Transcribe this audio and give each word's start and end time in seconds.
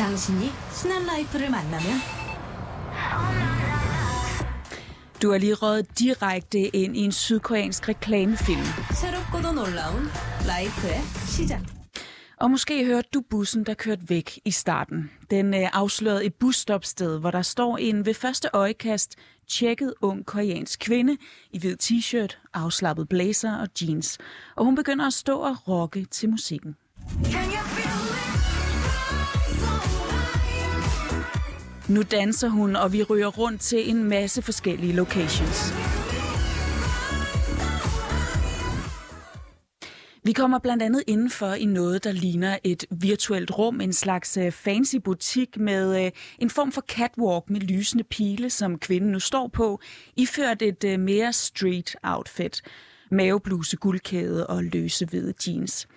당신이 0.00 0.50
순한 0.72 1.06
라이프를 1.06 1.50
만나면 1.50 1.98
Du 5.18 5.32
er 5.32 5.38
lige 5.38 5.54
røget 5.54 5.98
direkte 5.98 6.76
ind 6.76 6.96
i 6.96 7.04
en 7.04 7.12
sydkoreansk 7.12 7.88
reklamefilm. 7.88 8.64
새롭고도 8.92 9.52
놀라운 9.52 10.08
라이프의 10.46 11.00
시작. 11.26 11.60
Og 12.38 12.50
måske 12.50 12.84
hørte 12.84 13.08
du 13.14 13.20
bussen, 13.30 13.64
der 13.64 13.74
kørte 13.74 14.02
væk 14.08 14.38
i 14.44 14.50
starten. 14.50 15.10
Den 15.30 15.54
øh, 15.54 15.68
afslørede 15.72 16.24
et 16.24 16.34
busstopsted, 16.34 17.18
hvor 17.18 17.30
der 17.30 17.42
står 17.42 17.76
en 17.78 18.06
ved 18.06 18.14
første 18.14 18.48
øjekast 18.52 19.14
tjekket 19.48 19.94
ung 20.00 20.26
koreansk 20.26 20.80
kvinde 20.80 21.16
i 21.50 21.58
hvid 21.58 21.76
t-shirt, 21.82 22.38
afslappet 22.54 23.08
blazer 23.08 23.56
og 23.56 23.68
jeans. 23.82 24.18
Og 24.56 24.64
hun 24.64 24.74
begynder 24.74 25.06
at 25.06 25.12
stå 25.12 25.38
og 25.38 25.68
rocke 25.68 26.04
til 26.04 26.28
musikken. 26.30 26.76
Nu 31.91 32.01
danser 32.01 32.49
hun, 32.49 32.75
og 32.75 32.93
vi 32.93 33.03
ryger 33.03 33.27
rundt 33.27 33.61
til 33.61 33.89
en 33.89 34.03
masse 34.03 34.41
forskellige 34.41 34.93
locations. 34.93 35.73
Vi 40.23 40.31
kommer 40.33 40.59
blandt 40.59 40.83
andet 40.83 41.03
indenfor 41.07 41.53
i 41.53 41.65
noget, 41.65 42.03
der 42.03 42.11
ligner 42.11 42.57
et 42.63 42.85
virtuelt 42.91 43.57
rum, 43.57 43.81
en 43.81 43.93
slags 43.93 44.37
øh, 44.37 44.51
fancy 44.51 44.95
butik 44.95 45.57
med 45.57 46.05
øh, 46.05 46.11
en 46.39 46.49
form 46.49 46.71
for 46.71 46.81
catwalk 46.81 47.49
med 47.49 47.61
lysende 47.61 48.03
pile, 48.03 48.49
som 48.49 48.79
kvinden 48.79 49.11
nu 49.11 49.19
står 49.19 49.47
på, 49.47 49.79
iført 50.15 50.61
et 50.61 50.83
øh, 50.83 50.99
mere 50.99 51.33
street 51.33 51.95
outfit 52.03 52.61
mavebluse, 53.11 53.77
guldkæde 53.77 54.47
og 54.47 54.63
løse 54.63 55.05
hvide 55.05 55.33
jeans. 55.47 55.87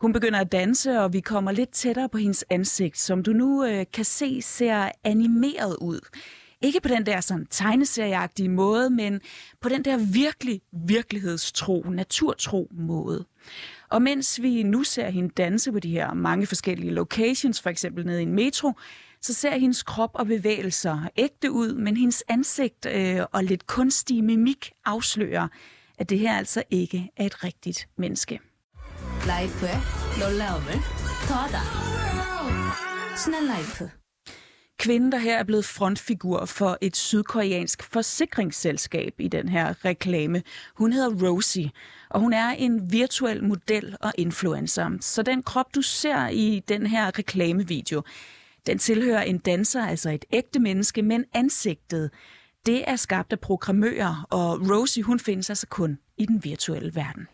Hun 0.00 0.12
begynder 0.12 0.40
at 0.40 0.52
danse, 0.52 1.00
og 1.00 1.12
vi 1.12 1.20
kommer 1.20 1.52
lidt 1.52 1.70
tættere 1.70 2.08
på 2.08 2.18
hendes 2.18 2.44
ansigt, 2.50 2.98
som 2.98 3.22
du 3.22 3.32
nu 3.32 3.64
øh, 3.64 3.86
kan 3.92 4.04
se 4.04 4.42
ser 4.42 4.88
animeret 5.04 5.76
ud. 5.80 6.00
Ikke 6.60 6.80
på 6.80 6.88
den 6.88 7.06
der 7.06 7.20
sådan 7.20 7.46
tegneserieagtige 7.50 8.48
måde, 8.48 8.90
men 8.90 9.20
på 9.60 9.68
den 9.68 9.84
der 9.84 9.96
virkelig 10.12 10.60
virkelighedstro, 10.72 11.84
naturtro 11.90 12.68
måde. 12.72 13.24
Og 13.88 14.02
mens 14.02 14.42
vi 14.42 14.62
nu 14.62 14.82
ser 14.82 15.10
hende 15.10 15.28
danse 15.36 15.72
på 15.72 15.78
de 15.78 15.90
her 15.90 16.14
mange 16.14 16.46
forskellige 16.46 16.90
locations, 16.90 17.62
for 17.62 17.70
eksempel 17.70 18.06
nede 18.06 18.20
i 18.20 18.22
en 18.22 18.32
metro, 18.32 18.72
så 19.20 19.34
ser 19.34 19.58
hendes 19.58 19.82
krop 19.82 20.10
og 20.14 20.26
bevægelser 20.26 21.08
ægte 21.16 21.50
ud, 21.50 21.74
men 21.74 21.96
hendes 21.96 22.24
ansigt 22.28 22.86
øh, 22.86 23.20
og 23.32 23.44
lidt 23.44 23.66
kunstige 23.66 24.22
mimik 24.22 24.72
afslører, 24.84 25.48
at 25.98 26.10
det 26.10 26.18
her 26.18 26.36
altså 26.36 26.62
ikke 26.70 27.10
er 27.16 27.26
et 27.26 27.44
rigtigt 27.44 27.88
menneske. 27.96 28.40
Life, 29.24 29.66
Kvinden, 34.78 35.12
der 35.12 35.18
her 35.18 35.38
er 35.38 35.44
blevet 35.44 35.64
frontfigur 35.64 36.44
for 36.44 36.78
et 36.80 36.96
sydkoreansk 36.96 37.82
forsikringsselskab 37.82 39.14
i 39.18 39.28
den 39.28 39.48
her 39.48 39.84
reklame, 39.84 40.42
hun 40.74 40.92
hedder 40.92 41.28
Rosie, 41.28 41.70
og 42.10 42.20
hun 42.20 42.32
er 42.32 42.48
en 42.48 42.92
virtuel 42.92 43.44
model 43.44 43.96
og 44.00 44.12
influencer. 44.18 44.90
Så 45.00 45.22
den 45.22 45.42
krop, 45.42 45.74
du 45.74 45.82
ser 45.82 46.28
i 46.28 46.62
den 46.68 46.86
her 46.86 47.18
reklamevideo, 47.18 48.02
den 48.66 48.78
tilhører 48.78 49.22
en 49.22 49.38
danser, 49.38 49.86
altså 49.86 50.10
et 50.10 50.24
ægte 50.32 50.60
menneske, 50.60 51.02
men 51.02 51.24
ansigtet, 51.34 52.10
det 52.66 52.84
er 52.90 52.96
skabt 52.96 53.32
af 53.32 53.40
programmører, 53.40 54.26
og 54.30 54.60
Rosie, 54.70 55.02
hun 55.02 55.20
findes 55.20 55.50
altså 55.50 55.66
kun 55.66 55.98
i 56.16 56.26
den 56.26 56.44
virtuelle 56.44 56.94
verden. 56.94 57.26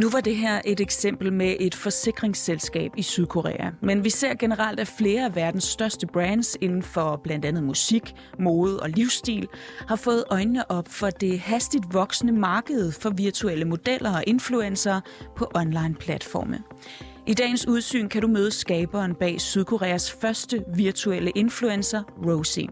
Nu 0.00 0.10
var 0.10 0.20
det 0.20 0.36
her 0.36 0.60
et 0.64 0.80
eksempel 0.80 1.32
med 1.32 1.56
et 1.60 1.74
forsikringsselskab 1.74 2.90
i 2.96 3.02
Sydkorea, 3.02 3.70
men 3.82 4.04
vi 4.04 4.10
ser 4.10 4.34
generelt, 4.34 4.80
at 4.80 4.88
flere 4.98 5.24
af 5.24 5.36
verdens 5.36 5.64
største 5.64 6.06
brands 6.06 6.56
inden 6.60 6.82
for 6.82 7.20
blandt 7.24 7.44
andet 7.44 7.62
musik, 7.62 8.14
mode 8.38 8.80
og 8.80 8.88
livsstil 8.90 9.48
har 9.88 9.96
fået 9.96 10.24
øjnene 10.30 10.70
op 10.70 10.88
for 10.88 11.10
det 11.10 11.40
hastigt 11.40 11.84
voksende 11.92 12.32
marked 12.32 12.92
for 12.92 13.10
virtuelle 13.10 13.64
modeller 13.64 14.16
og 14.16 14.24
influencer 14.26 15.00
på 15.36 15.50
online-platforme. 15.54 16.58
I 17.26 17.34
dagens 17.34 17.68
udsyn 17.68 18.08
kan 18.08 18.22
du 18.22 18.28
møde 18.28 18.50
skaberen 18.50 19.14
bag 19.14 19.40
Sydkoreas 19.40 20.12
første 20.12 20.64
virtuelle 20.76 21.30
influencer, 21.30 22.02
Rosie. 22.26 22.68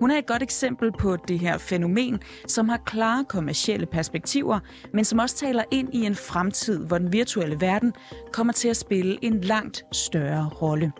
Hun 0.00 0.10
er 0.10 0.18
et 0.18 0.26
godt 0.26 0.42
eksempel 0.42 0.92
på 0.98 1.16
det 1.16 1.38
her 1.38 1.58
fænomen, 1.58 2.20
som 2.46 2.68
har 2.68 2.76
klare 2.86 3.24
kommercielle 3.24 3.86
perspektiver, 3.86 4.60
men 4.92 5.04
som 5.04 5.18
også 5.18 5.36
taler 5.36 5.64
ind 5.70 5.94
i 5.94 6.06
en 6.06 6.14
fremtid, 6.14 6.86
hvor 6.86 6.98
den 6.98 7.12
virtuelle 7.12 7.60
verden 7.60 7.92
kommer 8.32 8.52
til 8.52 8.68
at 8.68 8.76
spille 8.76 9.18
en 9.22 9.40
langt 9.40 9.84
større 9.92 10.48
rolle. 10.62 10.92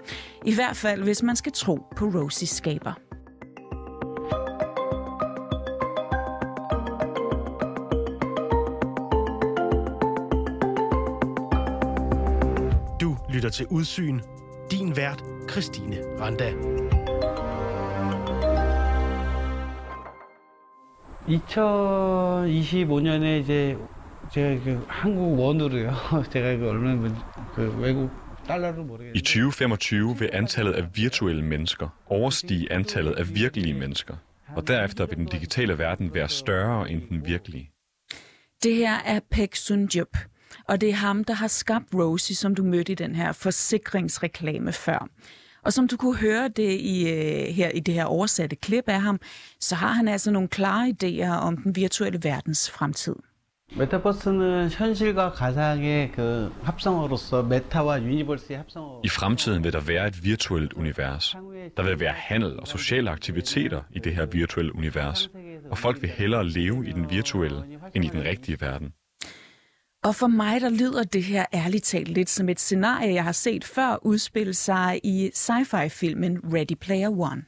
I 0.44 0.54
hvert 0.54 0.76
fald, 0.76 1.02
hvis 1.02 1.22
man 1.22 1.36
skal 1.36 1.52
tro 1.52 1.78
på 1.96 2.04
Rosies 2.04 2.50
skaber. 2.50 3.05
lytter 13.45 13.49
til 13.49 13.65
Udsyn. 13.69 14.19
Din 14.71 14.95
vært, 14.95 15.23
Christine 15.49 15.97
Randa. 16.19 16.53
2025년에 21.27 23.41
이제 23.41 23.77
제가 24.33 24.63
그 24.63 24.83
한국 24.87 25.39
원으로요. 25.39 25.91
제가 26.31 26.57
그 26.57 26.69
얼마나 26.69 26.95
뭐- 26.95 27.15
그 27.55 27.75
외국 27.79 28.09
달러를 28.47 28.79
I 28.79 28.83
모르겠는데 28.85 29.21
2025 29.21 30.15
vil 30.19 30.29
antallet 30.33 30.73
af 30.75 30.85
virtuelle 30.95 31.43
mennesker 31.43 31.87
overstige 32.07 32.71
antallet 32.71 33.13
af 33.13 33.35
virkelige 33.35 33.73
mennesker, 33.73 34.15
og 34.55 34.67
derefter 34.67 35.05
vil 35.05 35.17
den 35.17 35.25
digitale 35.25 35.77
verden 35.77 36.13
være 36.13 36.29
større 36.29 36.91
end 36.91 37.01
den 37.09 37.25
virkelige. 37.25 37.71
Det 38.63 38.75
her 38.75 38.95
er 39.05 39.19
Pek 39.31 39.55
Sunjup, 39.55 40.17
og 40.64 40.80
det 40.80 40.88
er 40.88 40.94
ham, 40.94 41.24
der 41.24 41.34
har 41.34 41.48
skabt 41.48 41.94
Rosie, 41.94 42.36
som 42.36 42.54
du 42.54 42.62
mødte 42.62 42.92
i 42.92 42.94
den 42.94 43.14
her 43.14 43.32
forsikringsreklame 43.32 44.72
før. 44.72 45.08
Og 45.66 45.72
som 45.72 45.88
du 45.88 45.96
kunne 45.96 46.16
høre 46.16 46.48
det 46.48 46.72
i, 46.72 47.08
øh, 47.08 47.54
her, 47.54 47.68
i 47.68 47.80
det 47.80 47.94
her 47.94 48.04
oversatte 48.04 48.56
klip 48.56 48.88
af 48.88 49.00
ham, 49.00 49.20
så 49.60 49.74
har 49.74 49.92
han 49.92 50.08
altså 50.08 50.30
nogle 50.30 50.48
klare 50.48 50.94
idéer 50.94 51.28
om 51.28 51.56
den 51.56 51.76
virtuelle 51.76 52.20
verdens 52.22 52.70
fremtid. 52.70 53.14
I 59.04 59.08
fremtiden 59.08 59.64
vil 59.64 59.72
der 59.72 59.80
være 59.80 60.06
et 60.06 60.24
virtuelt 60.24 60.72
univers. 60.72 61.36
Der 61.76 61.82
vil 61.82 62.00
være 62.00 62.12
handel 62.16 62.60
og 62.60 62.68
sociale 62.68 63.10
aktiviteter 63.10 63.82
i 63.90 63.98
det 63.98 64.14
her 64.14 64.26
virtuelle 64.26 64.76
univers, 64.76 65.30
og 65.70 65.78
folk 65.78 66.02
vil 66.02 66.10
hellere 66.10 66.48
leve 66.48 66.88
i 66.88 66.92
den 66.92 67.10
virtuelle 67.10 67.62
end 67.94 68.04
i 68.04 68.08
den 68.08 68.24
rigtige 68.24 68.60
verden. 68.60 68.92
Og 70.06 70.14
for 70.14 70.26
mig, 70.26 70.60
der 70.60 70.68
lyder 70.68 71.02
det 71.02 71.24
her 71.24 71.44
ærligt 71.54 71.84
talt 71.84 72.08
lidt 72.08 72.30
som 72.30 72.48
et 72.48 72.60
scenarie, 72.60 73.14
jeg 73.14 73.24
har 73.24 73.32
set 73.32 73.64
før 73.64 73.98
udspille 74.02 74.54
sig 74.54 75.00
i 75.04 75.30
sci-fi-filmen 75.34 76.38
Ready 76.52 76.76
Player 76.80 77.10
One. 77.10 77.42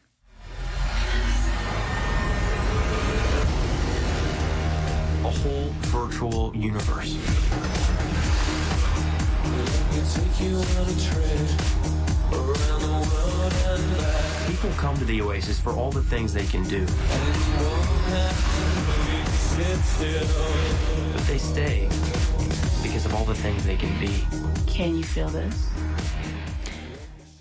a 5.24 5.30
whole 5.30 5.70
virtual 5.92 6.52
universe. 6.54 7.16
People 14.46 14.70
come 14.76 14.96
to 14.96 15.04
the 15.04 15.22
Oasis 15.22 15.60
for 15.60 15.70
all 15.70 15.92
the 15.92 16.02
things 16.02 16.32
they 16.32 16.46
can 16.46 16.64
do. 16.64 16.86
But 21.12 21.26
they 21.26 21.38
stay 21.38 22.18
because 22.82 23.06
of 23.06 23.14
all 23.14 23.25
the 23.25 23.40
things 23.44 23.62
they 23.64 23.76
can 23.76 23.94
be. 24.00 24.12
Can 24.76 24.90
you 24.96 25.04
feel 25.04 25.28
this? 25.28 25.54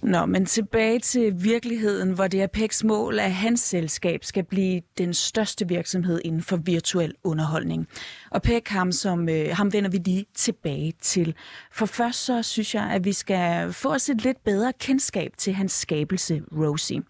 Nå, 0.02 0.26
men 0.26 0.46
tilbage 0.46 1.00
til 1.00 1.34
virkeligheden, 1.44 2.12
hvor 2.12 2.28
det 2.28 2.42
er 2.42 2.48
Peks 2.48 2.84
mål, 2.84 3.20
at 3.20 3.32
hans 3.32 3.60
selskab 3.60 4.24
skal 4.24 4.44
blive 4.44 4.82
den 4.98 5.14
største 5.14 5.68
virksomhed 5.68 6.22
inden 6.26 6.42
for 6.42 6.58
virtuel 6.58 7.14
underholdning. 7.24 7.88
Og 8.32 8.42
Pek, 8.42 8.68
ham, 8.68 8.92
som, 8.92 9.30
øh, 9.30 9.50
ham 9.52 9.74
vender 9.74 9.90
vi 9.90 9.98
lige 9.98 10.26
tilbage 10.36 10.94
til. 11.02 11.36
For 11.72 11.86
først 11.86 12.26
så 12.26 12.44
synes 12.44 12.76
jeg, 12.76 12.84
at 12.84 13.06
vi 13.06 13.14
skal 13.14 13.74
få 13.74 13.94
os 13.94 14.10
et 14.10 14.22
lidt 14.22 14.44
bedre 14.44 14.74
kendskab 14.80 15.32
til 15.38 15.54
hans 15.54 15.72
skabelse, 15.72 16.42
Rosie. 16.52 17.02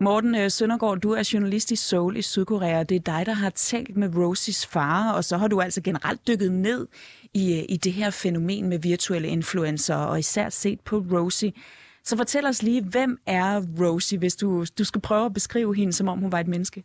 Morten 0.00 0.34
øh, 0.34 0.50
Søndergaard, 0.50 0.98
du 0.98 1.12
er 1.12 1.30
journalist 1.32 1.70
i 1.70 1.76
Seoul 1.76 2.16
i 2.16 2.22
Sydkorea. 2.22 2.82
Det 2.82 2.94
er 2.94 3.00
dig, 3.00 3.26
der 3.26 3.32
har 3.32 3.50
talt 3.50 3.96
med 3.96 4.16
Rosies 4.16 4.66
far, 4.66 5.12
og 5.12 5.24
så 5.24 5.36
har 5.36 5.48
du 5.48 5.60
altså 5.60 5.80
generelt 5.80 6.26
dykket 6.26 6.52
ned 6.52 6.86
i, 7.34 7.58
øh, 7.58 7.64
i 7.68 7.76
det 7.76 7.92
her 7.92 8.10
fænomen 8.10 8.68
med 8.68 8.78
virtuelle 8.78 9.28
influencer, 9.28 9.94
og 9.94 10.18
især 10.18 10.48
set 10.48 10.80
på 10.80 11.04
Rosie. 11.12 11.52
Så 12.04 12.16
fortæl 12.16 12.46
os 12.46 12.62
lige, 12.62 12.84
hvem 12.84 13.18
er 13.26 13.62
Rosie, 13.80 14.18
hvis 14.18 14.36
du, 14.36 14.64
du 14.78 14.84
skal 14.84 15.00
prøve 15.00 15.26
at 15.26 15.34
beskrive 15.34 15.76
hende, 15.76 15.92
som 15.92 16.08
om 16.08 16.18
hun 16.18 16.32
var 16.32 16.40
et 16.40 16.48
menneske? 16.48 16.84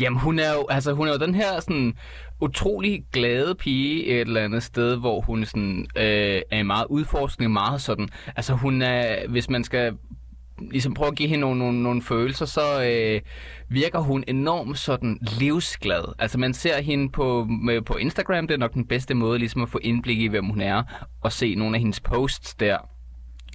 Jamen, 0.00 0.18
hun 0.20 0.38
er 0.38 0.52
jo, 0.52 0.66
altså, 0.70 0.92
hun 0.92 1.08
er 1.08 1.12
jo 1.12 1.18
den 1.18 1.34
her 1.34 1.60
sådan 1.60 1.94
utrolig 2.40 3.04
glade 3.12 3.54
pige 3.54 4.04
et 4.06 4.20
eller 4.20 4.44
andet 4.44 4.62
sted, 4.62 4.96
hvor 4.96 5.20
hun 5.20 5.44
sådan, 5.44 5.86
øh, 5.96 6.42
er 6.50 6.62
meget 6.62 6.86
udforskende, 6.90 7.48
meget 7.48 7.80
sådan, 7.80 8.08
altså 8.36 8.54
hun 8.54 8.82
er, 8.82 9.28
hvis 9.28 9.50
man 9.50 9.64
skal 9.64 9.96
ligesom 10.70 10.94
prøve 10.94 11.08
at 11.08 11.16
give 11.16 11.28
hende 11.28 11.40
nogle, 11.40 11.58
nogle, 11.58 11.82
nogle 11.82 12.02
følelser, 12.02 12.46
så 12.46 12.84
øh, 12.84 13.20
virker 13.68 13.98
hun 13.98 14.24
enormt 14.28 14.78
sådan 14.78 15.18
livsglad. 15.38 16.14
Altså 16.18 16.38
man 16.38 16.54
ser 16.54 16.82
hende 16.82 17.08
på, 17.08 17.44
med, 17.44 17.82
på 17.82 17.94
Instagram, 17.96 18.46
det 18.46 18.54
er 18.54 18.58
nok 18.58 18.74
den 18.74 18.86
bedste 18.86 19.14
måde 19.14 19.38
ligesom 19.38 19.62
at 19.62 19.68
få 19.68 19.78
indblik 19.82 20.20
i, 20.20 20.26
hvem 20.26 20.44
hun 20.44 20.60
er, 20.60 20.82
og 21.22 21.32
se 21.32 21.54
nogle 21.54 21.76
af 21.76 21.80
hendes 21.80 22.00
posts 22.00 22.54
der 22.54 22.78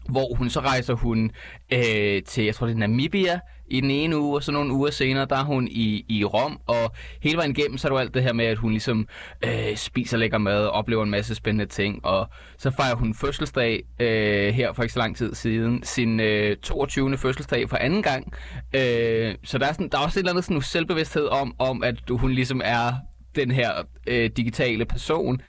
hvor 0.09 0.35
hun 0.35 0.49
så 0.49 0.59
rejser 0.59 0.93
hun 0.93 1.31
øh, 1.73 2.23
til, 2.23 2.43
jeg 2.43 2.55
tror 2.55 2.67
det 2.67 2.73
er 2.73 2.79
Namibia, 2.79 3.39
i 3.69 3.81
den 3.81 3.91
ene 3.91 4.17
uge, 4.17 4.35
og 4.35 4.43
så 4.43 4.51
nogle 4.51 4.73
uger 4.73 4.91
senere, 4.91 5.25
der 5.25 5.35
er 5.35 5.43
hun 5.43 5.67
i, 5.67 6.05
i 6.09 6.25
Rom, 6.25 6.59
og 6.67 6.91
hele 7.21 7.37
vejen 7.37 7.51
igennem, 7.51 7.77
så 7.77 7.87
er 7.87 7.91
det 7.91 7.99
alt 7.99 8.13
det 8.13 8.23
her 8.23 8.33
med, 8.33 8.45
at 8.45 8.57
hun 8.57 8.71
ligesom 8.71 9.07
øh, 9.45 9.75
spiser 9.75 10.17
lækker 10.17 10.37
mad, 10.37 10.65
og 10.65 10.71
oplever 10.71 11.03
en 11.03 11.09
masse 11.09 11.35
spændende 11.35 11.65
ting, 11.65 12.05
og 12.05 12.27
så 12.57 12.71
fejrer 12.71 12.95
hun 12.95 13.13
fødselsdag 13.13 13.83
øh, 13.99 14.53
her 14.53 14.73
for 14.73 14.83
ikke 14.83 14.93
så 14.93 14.99
lang 14.99 15.17
tid 15.17 15.35
siden, 15.35 15.83
sin 15.83 16.19
øh, 16.19 16.57
22. 16.57 17.17
fødselsdag 17.17 17.69
for 17.69 17.77
anden 17.77 18.03
gang, 18.03 18.33
øh, 18.75 19.35
så 19.43 19.57
der 19.57 19.67
er, 19.67 19.73
sådan, 19.73 19.89
der 19.89 19.97
er 19.97 20.03
også 20.03 20.19
et 20.19 20.21
eller 20.21 20.31
andet 20.31 20.45
sådan, 20.45 20.61
selvbevidsthed 20.61 21.25
om, 21.25 21.55
om, 21.59 21.83
at 21.83 21.95
hun 22.09 22.31
ligesom 22.31 22.61
er 22.63 22.93
den 23.35 23.51
her 23.51 23.71
øh, 24.07 24.29
digitale 24.37 24.85
person, 24.85 25.41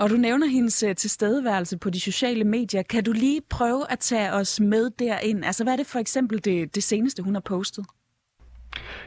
og 0.00 0.10
du 0.10 0.14
nævner 0.14 0.46
hendes 0.46 0.82
øh, 0.82 0.96
tilstedeværelse 0.96 1.78
på 1.78 1.90
de 1.90 2.00
sociale 2.00 2.44
medier. 2.44 2.82
Kan 2.82 3.04
du 3.04 3.12
lige 3.12 3.40
prøve 3.50 3.92
at 3.92 3.98
tage 3.98 4.32
os 4.32 4.60
med 4.60 4.90
derind? 4.98 5.44
Altså, 5.44 5.64
hvad 5.64 5.72
er 5.72 5.76
det 5.76 5.86
for 5.86 5.98
eksempel 5.98 6.44
det, 6.44 6.74
det 6.74 6.82
seneste, 6.82 7.22
hun 7.22 7.34
har 7.34 7.40
postet? 7.40 7.86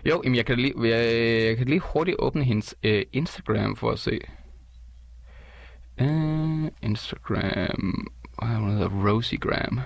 Jo, 0.06 0.22
jamen 0.24 0.36
jeg, 0.36 0.46
kan 0.46 0.60
lige, 0.60 0.74
jeg, 0.78 1.16
jeg 1.46 1.58
kan 1.58 1.68
lige 1.68 1.80
hurtigt 1.80 2.18
åbne 2.20 2.44
hendes 2.44 2.76
øh, 2.84 3.06
Instagram 3.14 3.76
for 3.76 3.92
at 3.92 4.00
se. 4.00 4.20
Uh, 6.02 6.68
Instagram... 6.82 8.08
Hvad 8.38 8.72
hedder 8.72 9.10
Rosiegram. 9.10 9.80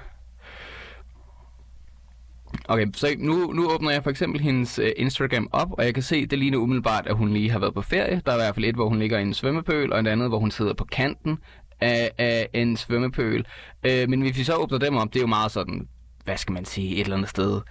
Okay, 2.70 2.86
så 2.94 3.16
nu, 3.20 3.52
nu 3.54 3.72
åbner 3.72 3.92
jeg 3.92 4.04
for 4.04 4.10
eksempel 4.10 4.42
hendes 4.42 4.80
øh, 4.80 4.92
Instagram 4.98 5.50
op, 5.52 5.68
og 5.72 5.86
jeg 5.86 5.94
kan 5.94 6.04
se, 6.04 6.26
det 6.26 6.40
ligner 6.40 6.58
umiddelbart, 6.58 7.08
at 7.08 7.16
hun 7.16 7.34
lige 7.34 7.50
har 7.50 7.60
været 7.60 7.74
på 7.74 7.82
ferie. 7.82 8.22
Der 8.26 8.32
er 8.32 8.36
i 8.36 8.40
hvert 8.40 8.56
fald 8.56 8.66
et, 8.66 8.76
hvor 8.76 8.90
hun 8.90 9.00
ligger 9.00 9.20
i 9.20 9.22
en 9.22 9.34
svømmepøl, 9.34 9.94
og 9.94 10.00
et 10.00 10.08
andet, 10.08 10.30
hvor 10.30 10.40
hun 10.40 10.52
sidder 10.52 10.74
på 10.74 10.86
kanten 10.86 11.38
af, 11.82 12.12
af 12.18 12.50
en 12.54 12.78
svømmepøl. 12.78 13.46
Øh, 13.84 14.10
men 14.10 14.22
hvis 14.22 14.38
vi 14.38 14.44
så 14.44 14.56
åbner 14.56 14.78
dem 14.78 14.96
op, 14.96 15.14
det 15.14 15.20
er 15.20 15.24
jo 15.24 15.28
meget 15.28 15.52
sådan, 15.52 15.88
hvad 16.24 16.38
skal 16.38 16.54
man 16.54 16.66
sige, 16.66 16.96
et 16.96 17.00
eller 17.00 17.16
andet 17.16 17.30
sted 17.30 17.62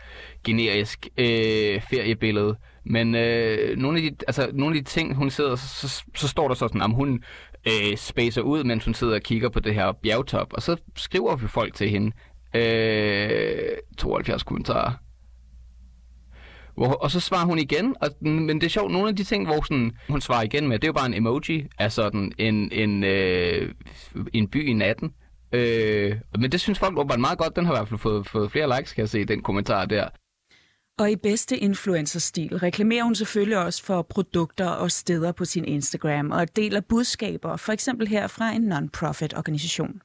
generisk 0.44 1.08
øh, 1.19 1.81
feriebillede. 1.90 2.56
Men 2.84 3.14
øh, 3.14 3.78
nogle, 3.78 3.98
af 3.98 4.02
de, 4.02 4.16
altså, 4.28 4.50
nogle 4.52 4.76
af 4.76 4.84
de 4.84 4.90
ting, 4.90 5.14
hun 5.14 5.31
sidder, 5.31 5.56
så, 5.56 5.88
så, 5.88 6.04
så 6.16 6.28
står 6.28 6.48
der 6.48 6.54
sådan, 6.54 6.82
at 6.82 6.94
hun 6.94 7.22
øh, 7.66 7.96
spacer 7.96 8.43
ud, 8.43 8.64
mens 8.64 8.84
hun 8.84 8.94
sidder 8.94 9.14
og 9.14 9.22
kigger 9.22 9.48
på 9.48 9.60
det 9.60 9.75
her 9.75 9.93
bjergtop. 9.93 10.52
Og 10.52 10.62
så 10.62 10.76
skriver 10.96 11.37
vi 11.37 11.48
folk 11.48 11.75
til 11.75 11.90
hende, 11.90 12.12
Øh, 12.56 13.76
72 13.99 14.43
kommentarer. 14.43 14.93
Hvor, 16.76 16.93
og 16.93 17.11
så 17.11 17.20
svarer 17.20 17.47
hun 17.47 17.58
igen, 17.58 17.94
og, 18.00 18.11
men 18.20 18.61
det 18.61 18.64
er 18.64 18.70
sjovt, 18.70 18.93
nogle 18.93 19.08
af 19.08 19.17
de 19.17 19.25
ting, 19.25 19.47
hvor 19.47 19.62
sådan, 19.62 19.93
hun 20.08 20.20
svarer 20.20 20.43
igen 20.43 20.69
med, 20.69 20.79
det 20.79 20.85
er 20.85 20.88
jo 20.88 20.93
bare 20.93 21.06
en 21.06 21.14
emoji 21.14 21.69
af 21.79 21.93
sådan 21.93 22.32
en, 22.38 22.73
en, 22.73 23.05
øh, 23.05 23.75
en 24.32 24.49
by 24.49 24.69
i 24.69 24.73
natten. 24.73 25.12
Øh, 25.53 26.17
men 26.38 26.53
det 26.53 26.61
synes 26.61 26.79
folk 26.79 26.97
var 26.97 27.17
meget 27.17 27.38
godt, 27.38 27.56
den 27.56 27.67
har 27.67 27.73
i 27.73 27.76
hvert 27.76 27.88
fald 27.88 28.00
fået, 28.00 28.29
fået 28.29 28.50
flere 28.50 28.76
likes, 28.76 28.93
kan 28.93 29.00
jeg 29.00 29.08
se, 29.08 29.25
den 29.25 29.43
kommentar 29.43 29.85
der. 29.85 30.08
Og 30.99 31.11
i 31.11 31.17
bedste 31.17 31.58
influencer-stil 31.58 32.58
reklamerer 32.58 33.05
hun 33.05 33.14
selvfølgelig 33.14 33.58
også 33.58 33.85
for 33.85 34.03
produkter 34.03 34.69
og 34.69 34.91
steder 34.91 35.32
på 35.32 35.44
sin 35.44 35.64
Instagram 35.64 36.31
og 36.31 36.56
deler 36.56 36.81
budskaber, 36.81 37.56
for 37.56 37.73
eksempel 37.73 38.08
her 38.08 38.26
fra 38.26 38.50
en 38.50 38.73
non-profit 38.73 39.35
organisation. 39.37 40.00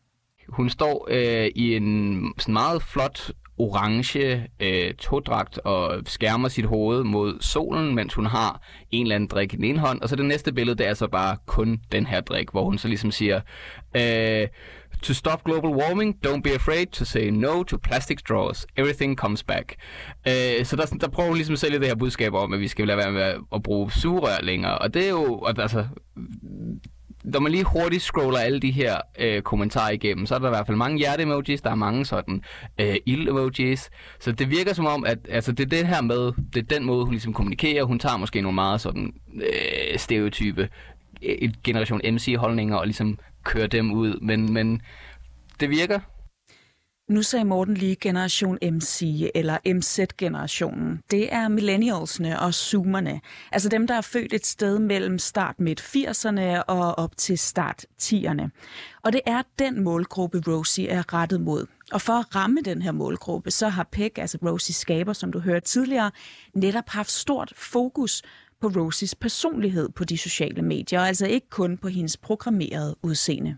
Hun 0.51 0.69
står 0.69 1.07
øh, 1.11 1.49
i 1.55 1.75
en 1.75 2.33
sådan 2.37 2.53
meget 2.53 2.83
flot 2.83 3.31
orange 3.57 4.47
øh, 4.59 4.93
togdragt 4.93 5.57
og 5.57 6.01
skærmer 6.05 6.47
sit 6.47 6.65
hoved 6.65 7.03
mod 7.03 7.37
solen, 7.41 7.95
mens 7.95 8.13
hun 8.13 8.25
har 8.25 8.61
en 8.91 9.05
eller 9.05 9.15
anden 9.15 9.29
drik 9.29 9.53
i 9.53 9.55
den 9.55 9.63
ene 9.63 9.79
hånd. 9.79 10.01
Og 10.01 10.09
så 10.09 10.15
det 10.15 10.25
næste 10.25 10.53
billede, 10.53 10.77
det 10.77 10.87
er 10.87 10.93
så 10.93 11.07
bare 11.07 11.37
kun 11.45 11.79
den 11.91 12.05
her 12.05 12.21
drik, 12.21 12.49
hvor 12.51 12.63
hun 12.63 12.77
så 12.77 12.87
ligesom 12.87 13.11
siger, 13.11 13.41
øh, 13.95 14.47
To 15.01 15.13
stop 15.13 15.43
global 15.43 15.71
warming, 15.71 16.15
don't 16.27 16.41
be 16.41 16.53
afraid 16.53 16.87
to 16.87 17.05
say 17.05 17.29
no 17.29 17.63
to 17.63 17.77
plastic 17.77 18.19
straws. 18.19 18.65
Everything 18.77 19.17
comes 19.17 19.43
back. 19.43 19.75
Øh, 20.27 20.65
så 20.65 20.75
der, 20.75 20.85
der 21.01 21.07
prøver 21.07 21.27
hun 21.27 21.37
ligesom 21.37 21.55
selv 21.55 21.71
sælge 21.71 21.79
det 21.79 21.87
her 21.87 21.95
budskab 21.95 22.33
om, 22.33 22.53
at 22.53 22.59
vi 22.59 22.67
skal 22.67 22.87
lade 22.87 22.97
være 22.97 23.11
med 23.11 23.33
at 23.55 23.63
bruge 23.63 23.91
sugerør 23.91 24.41
længere. 24.41 24.77
Og 24.77 24.93
det 24.93 25.05
er 25.05 25.09
jo, 25.09 25.45
altså, 25.45 25.85
når 27.23 27.39
man 27.39 27.51
lige 27.51 27.63
hurtigt 27.63 28.03
scroller 28.03 28.39
alle 28.39 28.59
de 28.59 28.71
her 28.71 28.97
øh, 29.19 29.41
kommentarer 29.41 29.91
igennem, 29.91 30.25
så 30.25 30.35
er 30.35 30.39
der 30.39 30.47
i 30.47 30.49
hvert 30.49 30.67
fald 30.67 30.77
mange 30.77 30.97
hjerte-emojis, 30.97 31.61
der 31.61 31.69
er 31.69 31.75
mange 31.75 32.05
sådan 32.05 32.43
øh, 32.79 32.95
ild-emojis. 33.05 33.89
Så 34.19 34.31
det 34.31 34.49
virker 34.49 34.73
som 34.73 34.85
om, 34.85 35.05
at 35.05 35.17
altså, 35.29 35.51
det 35.51 35.63
er 35.65 35.69
det 35.69 35.87
her 35.87 36.01
med, 36.01 36.31
det 36.53 36.57
er 36.57 36.75
den 36.75 36.85
måde, 36.85 37.03
hun 37.03 37.13
ligesom 37.13 37.33
kommunikerer. 37.33 37.83
Hun 37.83 37.99
tager 37.99 38.17
måske 38.17 38.41
nogle 38.41 38.55
meget 38.55 38.81
sådan 38.81 39.13
øh, 39.35 39.97
stereotype 39.97 40.69
øh, 41.23 41.29
et 41.29 41.63
generation 41.63 42.01
MC-holdninger 42.03 42.75
og 42.75 42.85
ligesom 42.85 43.19
kører 43.43 43.67
dem 43.67 43.91
ud. 43.91 44.19
Men, 44.21 44.53
men 44.53 44.81
det 45.59 45.69
virker. 45.69 45.99
Nu 47.11 47.21
sagde 47.21 47.45
Morten 47.45 47.73
lige 47.73 47.95
generation 47.95 48.57
MC 48.61 49.29
eller 49.35 49.57
MZ-generationen. 49.65 50.99
Det 51.11 51.33
er 51.33 51.47
millennialsne 51.47 52.39
og 52.39 52.53
zoomerne. 52.53 53.21
Altså 53.51 53.69
dem, 53.69 53.87
der 53.87 53.93
er 53.93 54.01
født 54.01 54.33
et 54.33 54.45
sted 54.45 54.79
mellem 54.79 55.19
start 55.19 55.59
midt 55.59 55.81
80'erne 55.81 56.63
og 56.67 56.97
op 56.97 57.17
til 57.17 57.37
start 57.37 57.85
10'erne. 58.01 58.49
Og 59.03 59.13
det 59.13 59.21
er 59.25 59.41
den 59.59 59.83
målgruppe, 59.83 60.41
Rosie 60.47 60.87
er 60.87 61.13
rettet 61.13 61.41
mod. 61.41 61.65
Og 61.91 62.01
for 62.01 62.13
at 62.13 62.35
ramme 62.35 62.61
den 62.65 62.81
her 62.81 62.91
målgruppe, 62.91 63.51
så 63.51 63.69
har 63.69 63.87
Peg, 63.91 64.19
altså 64.19 64.37
Rosies 64.43 64.75
skaber, 64.75 65.13
som 65.13 65.31
du 65.31 65.39
hørte 65.39 65.65
tidligere, 65.65 66.11
netop 66.53 66.89
haft 66.89 67.11
stort 67.11 67.53
fokus 67.55 68.21
på 68.61 68.67
Rosies 68.67 69.15
personlighed 69.15 69.89
på 69.89 70.03
de 70.03 70.17
sociale 70.17 70.61
medier, 70.61 70.99
og 70.99 71.07
altså 71.07 71.27
ikke 71.27 71.49
kun 71.49 71.77
på 71.77 71.87
hendes 71.87 72.17
programmerede 72.17 72.95
udseende. 73.03 73.57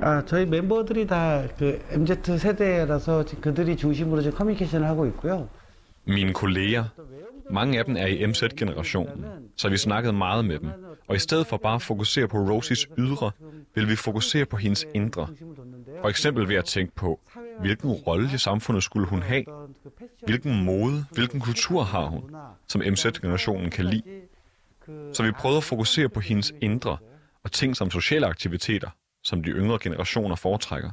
아, 0.00 0.24
저희 0.24 0.46
멤버들이 0.46 1.06
다 1.06 1.44
그 1.58 1.84
MZ 1.90 2.38
세대라서 2.38 3.24
그들이 3.40 3.76
중심으로 3.76 4.22
지금 4.22 4.38
커뮤니케이션을 4.38 4.86
하고 4.86 5.06
있고요. 5.06 5.48
Mine 6.06 6.32
kolleger, 6.32 6.84
mange 7.50 7.78
af 7.78 7.84
dem 7.84 7.96
er 7.96 8.06
i 8.06 8.26
MZ-generationen, 8.26 9.24
så 9.56 9.68
vi 9.68 9.76
snakkede 9.76 10.12
meget 10.12 10.44
med 10.44 10.58
dem. 10.58 10.70
Og 11.08 11.16
i 11.16 11.18
stedet 11.18 11.46
for 11.46 11.56
bare 11.56 11.74
at 11.74 11.82
fokusere 11.82 12.28
på 12.28 12.38
Rosies 12.38 12.88
ydre, 12.98 13.30
vil 13.74 13.88
vi 13.88 13.96
fokusere 13.96 14.46
på 14.46 14.56
hendes 14.56 14.86
indre. 14.94 15.28
For 16.00 16.08
eksempel 16.08 16.48
ved 16.48 16.56
at 16.56 16.64
tænke 16.64 16.94
på, 16.94 17.20
hvilken 17.60 17.90
rolle 17.90 18.30
i 18.34 18.38
samfundet 18.38 18.84
skulle 18.84 19.06
hun 19.06 19.22
have? 19.22 19.44
Hvilken 20.24 20.64
mode, 20.64 21.04
hvilken 21.10 21.40
kultur 21.40 21.82
har 21.82 22.04
hun, 22.06 22.22
som 22.68 22.82
MZ-generationen 22.92 23.70
kan 23.70 23.84
lide? 23.84 24.02
Så 25.12 25.22
vi 25.22 25.32
prøvede 25.32 25.56
at 25.56 25.64
fokusere 25.64 26.08
på 26.08 26.20
hendes 26.20 26.52
indre 26.60 26.96
og 27.44 27.52
ting 27.52 27.76
som 27.76 27.90
sociale 27.90 28.26
aktiviteter, 28.26 28.90
som 29.23 29.43
de 29.43 29.49
yngre 29.49 29.79
generationer 29.81 30.35
foretrækker. 30.35 30.91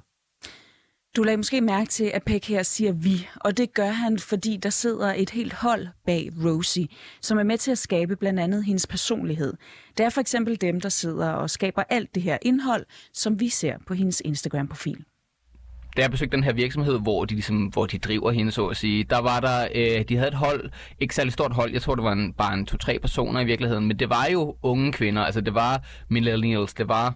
Du 1.17 1.23
lagde 1.23 1.37
måske 1.37 1.61
mærke 1.61 1.89
til, 1.89 2.05
at 2.15 2.23
Peck 2.23 2.49
her 2.49 2.63
siger 2.63 2.93
vi, 2.93 3.29
og 3.37 3.57
det 3.57 3.75
gør 3.75 3.91
han, 3.91 4.19
fordi 4.19 4.57
der 4.57 4.71
sidder 4.71 5.15
et 5.17 5.31
helt 5.31 5.53
hold 5.53 5.89
bag 6.07 6.31
Rosie, 6.45 6.89
som 7.21 7.39
er 7.39 7.43
med 7.43 7.59
til 7.59 7.71
at 7.71 7.79
skabe 7.79 8.17
blandt 8.17 8.41
andet 8.41 8.65
hendes 8.65 8.87
personlighed. 8.87 9.55
Det 9.99 10.07
er 10.07 10.11
for 10.11 10.21
eksempel 10.21 10.61
dem, 10.61 10.81
der 10.81 10.89
sidder 10.89 11.31
og 11.31 11.51
skaber 11.51 11.83
alt 11.89 12.15
det 12.15 12.23
her 12.23 12.39
indhold, 12.43 12.87
som 13.13 13.41
vi 13.41 13.49
ser 13.49 13.75
på 13.87 13.95
hendes 13.95 14.23
Instagram-profil 14.25 15.05
da 15.97 16.03
jeg 16.03 16.11
besøgte 16.11 16.37
den 16.37 16.45
her 16.45 16.53
virksomhed, 16.53 17.01
hvor 17.01 17.25
de, 17.25 17.35
ligesom, 17.35 17.67
hvor 17.67 17.87
de 17.87 17.99
driver 17.99 18.31
hende, 18.31 18.53
så 18.53 18.67
at 18.67 18.77
sige, 18.77 19.05
der 19.05 19.19
var 19.19 19.41
der, 19.41 19.69
øh, 19.75 20.05
de 20.09 20.17
havde 20.17 20.29
et 20.29 20.35
hold, 20.35 20.71
ikke 21.01 21.15
særlig 21.15 21.33
stort 21.33 21.53
hold, 21.53 21.73
jeg 21.73 21.83
tror, 21.83 21.95
det 21.95 22.05
var 22.05 22.13
en, 22.13 22.33
bare 22.33 22.55
en 22.55 22.67
to-tre 22.67 22.99
personer 22.99 23.41
i 23.41 23.45
virkeligheden, 23.45 23.87
men 23.87 23.99
det 23.99 24.11
var 24.11 24.27
jo 24.33 24.57
unge 24.63 24.93
kvinder, 24.93 25.23
altså 25.23 25.41
det 25.41 25.55
var 25.55 25.83
millennials, 26.09 26.75
det 26.75 26.89
var 26.89 27.15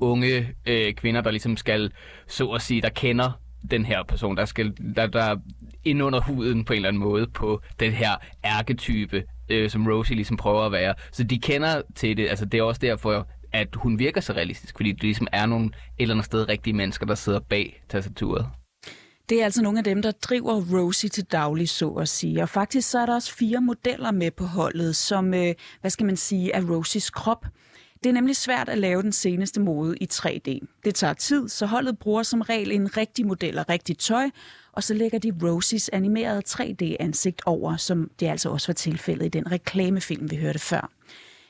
unge 0.00 0.54
øh, 0.66 0.94
kvinder, 0.94 1.20
der 1.20 1.30
ligesom 1.30 1.56
skal, 1.56 1.92
så 2.26 2.48
at 2.48 2.62
sige, 2.62 2.82
der 2.82 2.88
kender 2.88 3.30
den 3.70 3.84
her 3.84 4.02
person, 4.02 4.36
der 4.36 4.44
skal 4.44 4.72
der, 4.96 5.06
der 5.06 5.36
ind 5.84 6.02
under 6.02 6.20
huden 6.20 6.64
på 6.64 6.72
en 6.72 6.76
eller 6.76 6.88
anden 6.88 7.02
måde 7.02 7.26
på 7.26 7.60
den 7.80 7.92
her 7.92 8.10
ærketype, 8.44 9.24
øh, 9.48 9.70
som 9.70 9.86
Rosie 9.86 10.16
ligesom 10.16 10.36
prøver 10.36 10.62
at 10.62 10.72
være. 10.72 10.94
Så 11.12 11.22
de 11.22 11.38
kender 11.38 11.82
til 11.94 12.16
det, 12.16 12.28
altså 12.28 12.44
det 12.44 12.58
er 12.58 12.62
også 12.62 12.80
derfor, 12.80 13.26
at 13.52 13.68
hun 13.74 13.98
virker 13.98 14.20
så 14.20 14.32
realistisk, 14.32 14.76
fordi 14.76 14.92
det 14.92 15.02
ligesom 15.02 15.26
er 15.32 15.46
nogle 15.46 15.66
et 15.66 15.72
eller 15.98 16.14
andet 16.14 16.26
sted 16.26 16.48
rigtige 16.48 16.74
mennesker, 16.74 17.06
der 17.06 17.14
sidder 17.14 17.40
bag 17.40 17.82
tastaturet. 17.88 18.46
Det 19.28 19.40
er 19.40 19.44
altså 19.44 19.62
nogle 19.62 19.78
af 19.78 19.84
dem, 19.84 20.02
der 20.02 20.10
driver 20.10 20.62
Rosie 20.78 21.08
til 21.08 21.24
daglig, 21.24 21.68
så 21.68 21.88
at 21.88 22.08
sige. 22.08 22.42
Og 22.42 22.48
faktisk 22.48 22.90
så 22.90 22.98
er 22.98 23.06
der 23.06 23.14
også 23.14 23.34
fire 23.34 23.60
modeller 23.60 24.10
med 24.10 24.30
på 24.30 24.44
holdet, 24.44 24.96
som, 24.96 25.34
øh, 25.34 25.54
hvad 25.80 25.90
skal 25.90 26.06
man 26.06 26.16
sige, 26.16 26.52
er 26.52 26.62
Rosies 26.70 27.10
krop. 27.10 27.46
Det 28.04 28.08
er 28.08 28.14
nemlig 28.14 28.36
svært 28.36 28.68
at 28.68 28.78
lave 28.78 29.02
den 29.02 29.12
seneste 29.12 29.60
mode 29.60 29.96
i 30.00 30.08
3D. 30.12 30.66
Det 30.84 30.94
tager 30.94 31.14
tid, 31.14 31.48
så 31.48 31.66
holdet 31.66 31.98
bruger 31.98 32.22
som 32.22 32.40
regel 32.40 32.72
en 32.72 32.96
rigtig 32.96 33.26
model 33.26 33.58
og 33.58 33.68
rigtig 33.68 33.98
tøj, 33.98 34.30
og 34.72 34.82
så 34.82 34.94
lægger 34.94 35.18
de 35.18 35.32
Rosies 35.42 35.88
animerede 35.88 36.42
3D-ansigt 36.48 37.40
over, 37.46 37.76
som 37.76 38.10
det 38.20 38.26
altså 38.26 38.50
også 38.50 38.68
var 38.68 38.74
tilfældet 38.74 39.26
i 39.26 39.28
den 39.28 39.52
reklamefilm, 39.52 40.30
vi 40.30 40.36
hørte 40.36 40.58
før. 40.58 40.90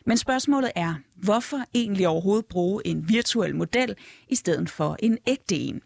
Men 0.06 0.16
spørgsmålet 0.16 0.71
er, 0.75 0.94
hvorfor 1.16 1.59
egentlig 1.75 2.09
overhovedet 2.09 2.47
bruge 2.47 2.87
en 2.87 3.09
virtuel 3.09 3.56
model 3.56 3.94
i 4.28 4.35
stedet 4.35 4.71
for 4.71 4.97
en 4.99 5.18
ægte 5.26 5.56
en? 5.56 5.80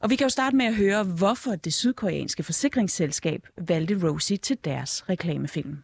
Og 0.00 0.10
vi 0.10 0.16
kan 0.16 0.24
jo 0.24 0.28
starte 0.28 0.56
med 0.56 0.66
at 0.66 0.74
høre, 0.74 1.04
hvorfor 1.04 1.56
det 1.56 1.74
sydkoreanske 1.74 2.42
forsikringsselskab 2.42 3.46
valgte 3.58 4.08
Rosie 4.08 4.36
til 4.36 4.58
deres 4.64 5.08
reklamefilm. 5.08 5.78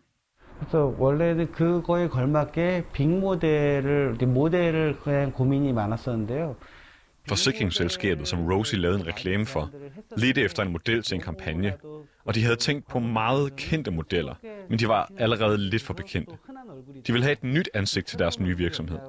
그래서 0.63 0.95
원래는 0.97 1.51
그거에 1.51 2.07
걸맞게 2.07 2.85
빅 2.93 3.07
모델을 3.07 4.13
이제 4.15 4.25
모델을 4.25 4.97
그냥 5.03 5.31
고민이 5.31 5.73
많았었는데요. 5.73 6.55
Forsikringsselskabet, 7.25 8.27
som 8.27 8.45
Rosie 8.51 8.77
lavede 8.79 8.99
en 8.99 9.07
reklame 9.07 9.45
for, 9.45 9.69
ledte 10.17 10.41
efter 10.41 10.63
en 10.63 10.71
model 10.71 11.03
til 11.03 11.15
en 11.15 11.21
kampagne, 11.21 11.73
og 12.25 12.35
de 12.35 12.43
havde 12.43 12.55
tænkt 12.55 12.87
på 12.87 12.99
meget 12.99 13.55
kendte 13.55 13.91
modeller, 13.91 14.35
men 14.69 14.79
de 14.79 14.87
var 14.87 15.11
allerede 15.17 15.57
lidt 15.57 15.83
for 15.83 15.93
bekendte. 15.93 16.33
De 17.07 17.11
ville 17.11 17.23
have 17.23 17.31
et 17.31 17.43
nyt 17.43 17.69
ansigt 17.73 18.07
til 18.07 18.19
deres 18.19 18.39
nye 18.39 18.57
virksomhed. 18.57 18.99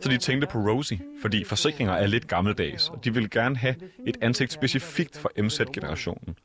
Så 0.00 0.08
de 0.08 0.18
tænkte 0.18 0.46
på 0.46 0.58
Rosie, 0.58 1.00
fordi 1.22 1.44
forsikringer 1.44 1.94
er 1.94 2.06
lidt 2.06 2.28
gammeldags, 2.28 2.88
og 2.88 3.04
de 3.04 3.14
ville 3.14 3.28
gerne 3.28 3.56
have 3.56 3.74
et 4.06 4.16
ansigt 4.20 4.52
specifikt 4.52 5.18
for 5.18 5.30
MZ-generationen. 5.42 6.36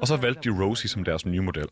Og 0.00 0.06
så 0.06 0.16
valgte 0.16 0.50
de 0.50 0.64
Rosie 0.64 0.88
som 0.88 1.04
deres 1.04 1.26
nye 1.26 1.40
model. 1.40 1.66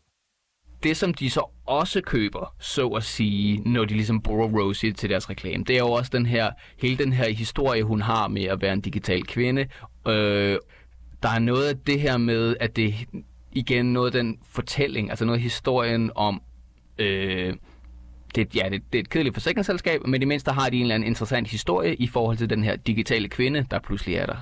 det, 0.84 0.96
som 0.96 1.14
de 1.14 1.30
så 1.30 1.50
også 1.66 2.00
køber, 2.00 2.54
så 2.60 2.88
at 2.88 3.04
sige, 3.04 3.62
når 3.66 3.84
de 3.84 3.94
ligesom 3.94 4.22
bruger 4.22 4.48
Rosie 4.48 4.92
til 4.92 5.10
deres 5.10 5.30
reklame, 5.30 5.64
det 5.64 5.74
er 5.74 5.80
jo 5.80 5.90
også 5.90 6.10
den 6.14 6.26
her, 6.26 6.50
hele 6.78 6.98
den 6.98 7.12
her 7.12 7.28
historie, 7.28 7.82
hun 7.82 8.02
har 8.02 8.28
med 8.28 8.44
at 8.44 8.62
være 8.62 8.72
en 8.72 8.80
digital 8.80 9.24
kvinde. 9.26 9.66
Øh, 10.08 10.58
der 11.22 11.28
er 11.28 11.38
noget 11.38 11.68
af 11.68 11.76
det 11.76 12.00
her 12.00 12.16
med, 12.16 12.56
at 12.60 12.76
det 12.76 12.94
igen 13.52 13.92
noget 13.92 14.06
af 14.06 14.12
den 14.12 14.38
fortælling, 14.50 15.10
altså 15.10 15.24
noget 15.24 15.38
af 15.38 15.42
historien 15.42 16.10
om, 16.14 16.42
øh, 16.98 17.54
det, 18.34 18.56
ja, 18.56 18.68
det, 18.70 18.82
det 18.92 18.98
er 18.98 19.02
et 19.02 19.10
kedeligt 19.10 19.34
forsikringsselskab, 19.34 20.06
men 20.06 20.22
i 20.22 20.24
mindste 20.24 20.50
har 20.50 20.70
de 20.70 20.76
en 20.76 20.82
eller 20.82 20.94
anden 20.94 21.06
interessant 21.06 21.48
historie 21.48 21.94
i 21.94 22.06
forhold 22.06 22.36
til 22.36 22.50
den 22.50 22.64
her 22.64 22.76
digitale 22.76 23.28
kvinde, 23.28 23.66
der 23.70 23.78
pludselig 23.78 24.16
er 24.16 24.26
der. 24.26 24.36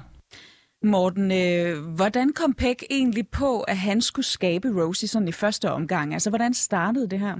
Morten, 0.85 1.33
øh, 1.33 1.85
hvordan 1.95 2.33
kom 2.33 2.55
Peck 2.55 2.83
egentlig 2.91 3.29
på, 3.29 3.61
at 3.61 3.77
han 3.77 4.01
skulle 4.01 4.27
skabe 4.27 4.69
Rosie 4.69 5.09
sådan 5.09 5.29
i 5.29 5.33
første 5.33 5.71
omgang? 5.71 6.13
Altså, 6.13 6.31
hvordan 6.31 6.55
startede 6.55 7.09
det 7.09 7.21
her? 7.21 7.37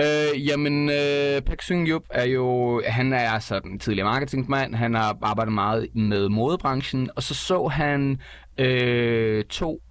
Øh, 0.00 0.46
jamen, 0.46 0.90
øh, 0.90 1.42
Peck 1.42 1.62
Sung 1.62 1.88
Yup 1.88 2.02
er 2.10 2.24
jo, 2.24 2.82
han 2.86 3.12
er 3.12 3.30
altså 3.30 3.60
en 3.64 3.78
tidligere 3.78 4.08
marketingmand, 4.08 4.74
han 4.74 4.94
har 4.94 5.18
arbejdet 5.22 5.54
meget 5.54 5.88
med 5.94 6.28
modebranchen, 6.28 7.10
og 7.16 7.22
så 7.22 7.34
så 7.34 7.68
han 7.68 8.20
øh, 8.58 9.44
to 9.44 9.82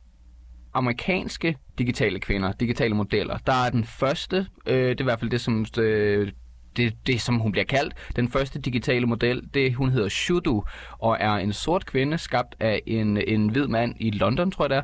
amerikanske 0.74 1.58
digitale 1.78 2.20
kvinder, 2.20 2.52
digitale 2.52 2.96
modeller. 2.96 3.38
Der 3.38 3.66
er 3.66 3.70
den 3.70 3.84
første, 3.84 4.48
øh, 4.66 4.76
det 4.76 5.00
er 5.00 5.02
i 5.02 5.04
hvert 5.04 5.20
fald 5.20 5.32
det, 5.32 5.42
som 5.42 5.66
øh, 5.78 6.32
det, 6.78 6.94
det, 7.08 7.22
som 7.22 7.40
hun 7.40 7.52
bliver 7.52 7.66
kaldt. 7.66 7.94
Den 8.16 8.30
første 8.30 8.60
digitale 8.60 9.06
model, 9.06 9.42
det 9.54 9.74
hun 9.74 9.90
hedder 9.90 10.10
Shudu, 10.10 10.64
og 11.00 11.18
er 11.20 11.34
en 11.34 11.54
sort 11.54 11.86
kvinde, 11.86 12.18
skabt 12.18 12.56
af 12.60 12.82
en, 12.88 13.18
en 13.28 13.50
hvid 13.50 13.68
mand 13.68 13.96
i 14.00 14.12
London, 14.12 14.52
tror 14.52 14.66
jeg 14.66 14.70
det 14.70 14.78
er. 14.78 14.84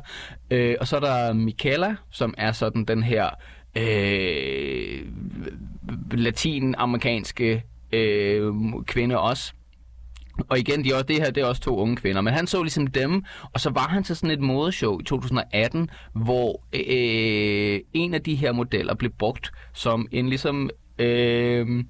Øh, 0.50 0.76
og 0.80 0.88
så 0.88 0.96
er 0.96 1.00
der 1.00 1.32
Michaela, 1.32 1.96
som 2.10 2.34
er 2.38 2.52
sådan 2.52 2.84
den 2.84 3.02
her 3.02 3.30
øh, 3.76 5.02
latinamerikanske 6.12 7.62
øh, 7.92 8.52
kvinde 8.86 9.18
også. 9.18 9.52
Og 10.48 10.58
igen, 10.58 10.84
de 10.84 10.94
også, 10.94 11.06
det 11.06 11.16
her 11.16 11.30
det 11.30 11.40
er 11.42 11.46
også 11.46 11.62
to 11.62 11.76
unge 11.76 11.96
kvinder. 11.96 12.20
Men 12.20 12.34
han 12.34 12.46
så 12.46 12.62
ligesom 12.62 12.86
dem, 12.86 13.24
og 13.52 13.60
så 13.60 13.70
var 13.70 13.88
han 13.88 14.02
til 14.02 14.16
sådan 14.16 14.30
et 14.30 14.40
modeshow 14.40 14.98
i 15.00 15.04
2018, 15.04 15.90
hvor 16.12 16.62
øh, 16.72 16.80
øh, 16.88 17.80
en 17.92 18.14
af 18.14 18.22
de 18.22 18.34
her 18.34 18.52
modeller 18.52 18.94
blev 18.94 19.10
brugt 19.10 19.50
som 19.74 20.08
en 20.12 20.28
ligesom 20.28 20.70
øh, 20.98 21.84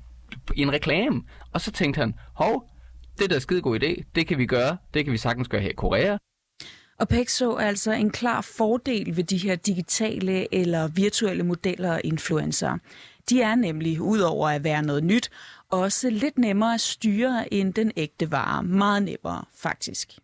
i 0.56 0.62
en 0.62 0.72
reklame. 0.72 1.22
Og 1.52 1.60
så 1.60 1.72
tænkte 1.72 1.98
han, 1.98 2.14
hov, 2.34 2.70
det 3.18 3.32
er 3.32 3.38
skide 3.38 3.62
god 3.62 3.82
idé, 3.82 4.02
det 4.14 4.26
kan 4.26 4.38
vi 4.38 4.46
gøre, 4.46 4.76
det 4.94 5.04
kan 5.04 5.12
vi 5.12 5.18
sagtens 5.18 5.48
gøre 5.48 5.60
her 5.60 5.70
i 5.70 5.74
Korea. 5.76 6.16
Og 6.98 7.08
Peck 7.08 7.28
så 7.28 7.54
altså 7.54 7.92
en 7.92 8.10
klar 8.10 8.40
fordel 8.40 9.16
ved 9.16 9.24
de 9.24 9.36
her 9.36 9.56
digitale 9.56 10.54
eller 10.54 10.88
virtuelle 10.88 11.42
modeller 11.42 11.92
og 11.92 12.00
influencer. 12.04 12.78
De 13.30 13.42
er 13.42 13.54
nemlig, 13.54 14.00
udover 14.00 14.48
at 14.48 14.64
være 14.64 14.82
noget 14.82 15.04
nyt, 15.04 15.30
også 15.70 16.10
lidt 16.10 16.38
nemmere 16.38 16.74
at 16.74 16.80
styre 16.80 17.54
end 17.54 17.74
den 17.74 17.92
ægte 17.96 18.30
vare. 18.30 18.62
Meget 18.62 19.02
nemmere, 19.02 19.44
faktisk. 19.54 20.18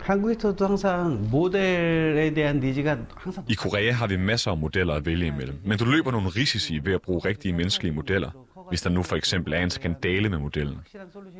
한국에서도 0.00 0.66
항상 0.66 1.28
모델에 1.30 2.32
대한 2.32 2.60
니즈가 2.60 2.96
항상 3.14 3.44
I 3.48 3.54
Korea 3.54 3.92
har 3.92 4.06
vi 4.06 4.16
masser 4.16 4.50
af 4.50 4.56
modeller 4.56 4.94
at 4.94 5.06
vælge 5.06 5.26
imellem, 5.26 5.58
men 5.64 5.78
du 5.78 5.84
løber 5.84 6.10
nogle 6.10 6.28
risici 6.28 6.78
ved 6.84 6.94
at 6.94 7.02
bruge 7.02 7.20
rigtige 7.24 7.52
menneskelige 7.52 7.94
modeller, 7.94 8.30
hvis 8.68 8.82
der 8.82 8.90
nu 8.90 9.02
for 9.02 9.16
eksempel 9.16 9.52
er 9.52 9.62
en 9.62 9.70
skandale 9.70 10.28
med 10.28 10.38
modellen. 10.38 10.78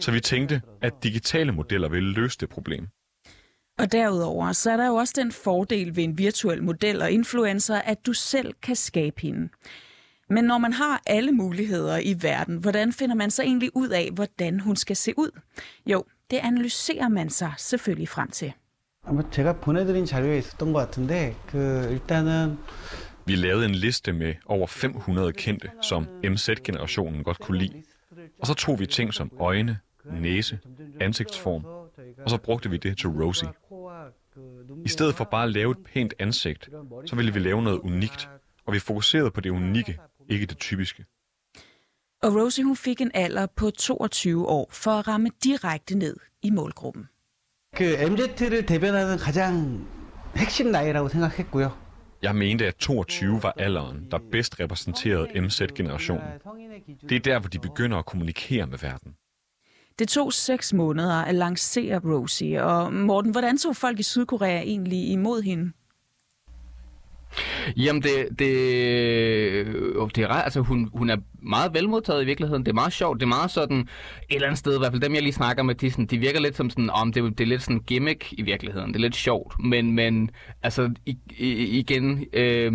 Så 0.00 0.12
vi 0.12 0.20
tænkte, 0.20 0.62
at 0.82 0.92
digitale 1.02 1.52
modeller 1.52 1.88
ville 1.88 2.12
løse 2.12 2.38
det 2.40 2.48
problem. 2.48 2.88
Og 3.78 3.92
derudover, 3.92 4.52
så 4.52 4.70
er 4.70 4.76
der 4.76 4.86
jo 4.86 4.94
også 4.94 5.14
den 5.16 5.32
fordel 5.32 5.96
ved 5.96 6.04
en 6.04 6.18
virtuel 6.18 6.62
model 6.62 7.02
og 7.02 7.10
influencer, 7.10 7.76
at 7.76 8.06
du 8.06 8.12
selv 8.12 8.54
kan 8.62 8.76
skabe 8.76 9.20
hende. 9.20 9.48
Men 10.30 10.44
når 10.44 10.58
man 10.58 10.72
har 10.72 11.02
alle 11.06 11.32
muligheder 11.32 11.98
i 11.98 12.16
verden, 12.22 12.56
hvordan 12.56 12.92
finder 12.92 13.14
man 13.14 13.30
så 13.30 13.42
egentlig 13.42 13.70
ud 13.74 13.88
af, 13.88 14.10
hvordan 14.12 14.60
hun 14.60 14.76
skal 14.76 14.96
se 14.96 15.12
ud? 15.16 15.30
Jo, 15.86 16.04
det 16.30 16.38
analyserer 16.42 17.08
man 17.08 17.30
sig 17.30 17.52
selvfølgelig 17.58 18.08
frem 18.08 18.30
til. 18.30 18.52
아마 19.06 19.22
제가 19.30 19.60
보내드린 19.60 20.04
자료에 20.04 20.38
있었던 20.38 20.72
것 20.72 20.80
같은데 20.80 21.36
그 21.46 21.88
일단은 21.90 22.58
Vi 23.26 23.34
lavede 23.34 23.66
en 23.66 23.74
liste 23.74 24.12
med 24.12 24.34
over 24.46 24.66
500 24.66 25.32
kendte, 25.32 25.70
som 25.82 26.06
MZ-generationen 26.24 27.24
godt 27.24 27.38
kunne 27.38 27.58
lide. 27.58 27.82
Og 28.40 28.46
så 28.46 28.54
tog 28.54 28.80
vi 28.80 28.86
ting 28.86 29.14
som 29.14 29.30
øjne, 29.40 29.78
næse, 30.04 30.58
ansigtsform, 31.00 31.64
og 32.24 32.30
så 32.30 32.38
brugte 32.38 32.70
vi 32.70 32.76
det 32.76 32.98
til 32.98 33.08
Rosie. 33.08 33.48
I 34.84 34.88
stedet 34.88 35.14
for 35.14 35.24
bare 35.24 35.44
at 35.44 35.52
lave 35.52 35.70
et 35.70 35.78
pænt 35.78 36.14
ansigt, 36.18 36.68
så 37.06 37.16
ville 37.16 37.32
vi 37.32 37.38
lave 37.38 37.62
noget 37.62 37.78
unikt, 37.78 38.28
og 38.66 38.72
vi 38.72 38.78
fokuserede 38.78 39.30
på 39.30 39.40
det 39.40 39.50
unikke, 39.50 39.98
ikke 40.28 40.46
det 40.46 40.58
typiske. 40.58 41.04
Og 42.22 42.34
Rosie 42.34 42.64
hun 42.64 42.76
fik 42.76 43.00
en 43.00 43.10
alder 43.14 43.46
på 43.46 43.70
22 43.70 44.48
år 44.48 44.68
for 44.72 44.90
at 44.90 45.08
ramme 45.08 45.30
direkte 45.44 45.98
ned 45.98 46.16
i 46.42 46.50
målgruppen. 46.50 47.08
그 47.76 47.82
MZ를 47.84 48.64
대변하는 48.66 49.16
가장 49.18 49.86
핵심 50.36 50.70
나이라고 50.70 51.08
생각했고요. 51.08 51.76
Jeg 52.22 52.34
mente, 52.34 52.66
at 52.66 52.76
22 52.78 53.42
var 53.42 53.52
alderen, 53.58 54.10
der 54.10 54.18
bedst 54.32 54.60
repræsenterede 54.60 55.40
MZ-generationen. 55.40 56.24
Det 57.08 57.16
er 57.16 57.20
der, 57.20 57.38
hvor 57.38 57.48
de 57.48 57.58
begynder 57.58 57.98
at 57.98 58.06
kommunikere 58.06 58.66
med 58.66 58.78
verden. 58.78 59.14
Det 59.98 60.08
tog 60.08 60.32
seks 60.32 60.72
måneder 60.72 61.22
at 61.22 61.34
lancere 61.34 62.00
Rosie, 62.04 62.64
og 62.64 62.92
Morten, 62.92 63.30
hvordan 63.30 63.58
tog 63.58 63.76
folk 63.76 63.98
i 63.98 64.02
Sydkorea 64.02 64.60
egentlig 64.62 65.08
imod 65.10 65.42
hende? 65.42 65.72
Jamen, 67.77 68.01
det, 68.01 68.39
det, 68.39 68.45
øh, 68.45 70.09
det 70.15 70.23
er 70.23 70.27
ret, 70.27 70.43
altså 70.43 70.61
hun, 70.61 70.89
hun 70.93 71.09
er 71.09 71.17
meget 71.41 71.73
velmodtaget 71.73 72.23
i 72.23 72.25
virkeligheden. 72.25 72.65
Det 72.65 72.71
er 72.71 72.75
meget 72.75 72.93
sjovt. 72.93 73.19
Det 73.19 73.25
er 73.25 73.29
meget 73.29 73.51
sådan, 73.51 73.79
et 73.79 73.87
eller 74.29 74.47
andet 74.47 74.59
sted, 74.59 74.75
i 74.75 74.79
hvert 74.79 74.91
fald 74.91 75.01
dem, 75.01 75.13
jeg 75.13 75.23
lige 75.23 75.33
snakker 75.33 75.63
med, 75.63 75.75
de, 75.75 75.91
sådan, 75.91 76.05
de 76.05 76.17
virker 76.17 76.39
lidt 76.39 76.57
som 76.57 76.69
sådan, 76.69 76.89
om 76.89 77.13
det, 77.13 77.37
det 77.37 77.43
er 77.43 77.47
lidt 77.47 77.61
sådan 77.61 77.79
gimmick 77.79 78.33
i 78.33 78.41
virkeligheden. 78.41 78.87
Det 78.87 78.95
er 78.95 79.01
lidt 79.01 79.15
sjovt. 79.15 79.55
Men, 79.59 79.91
men 79.91 80.29
altså, 80.63 80.93
i, 81.05 81.17
i, 81.37 81.79
igen, 81.79 82.25
øh, 82.33 82.73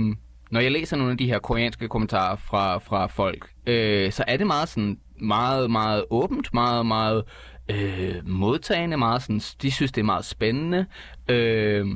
når 0.50 0.60
jeg 0.60 0.72
læser 0.72 0.96
nogle 0.96 1.12
af 1.12 1.18
de 1.18 1.26
her 1.26 1.38
koreanske 1.38 1.88
kommentarer 1.88 2.36
fra, 2.36 2.78
fra 2.78 3.06
folk, 3.06 3.50
øh, 3.66 4.12
så 4.12 4.24
er 4.26 4.36
det 4.36 4.46
meget 4.46 4.68
sådan, 4.68 4.98
meget, 5.20 5.70
meget 5.70 6.04
åbent, 6.10 6.54
meget, 6.54 6.86
meget 6.86 7.24
øh, 7.70 8.14
modtagende, 8.24 8.96
meget 8.96 9.22
sådan, 9.22 9.40
de 9.62 9.70
synes, 9.70 9.92
det 9.92 10.00
er 10.00 10.04
meget 10.04 10.24
spændende. 10.24 10.86
Øh, 11.28 11.86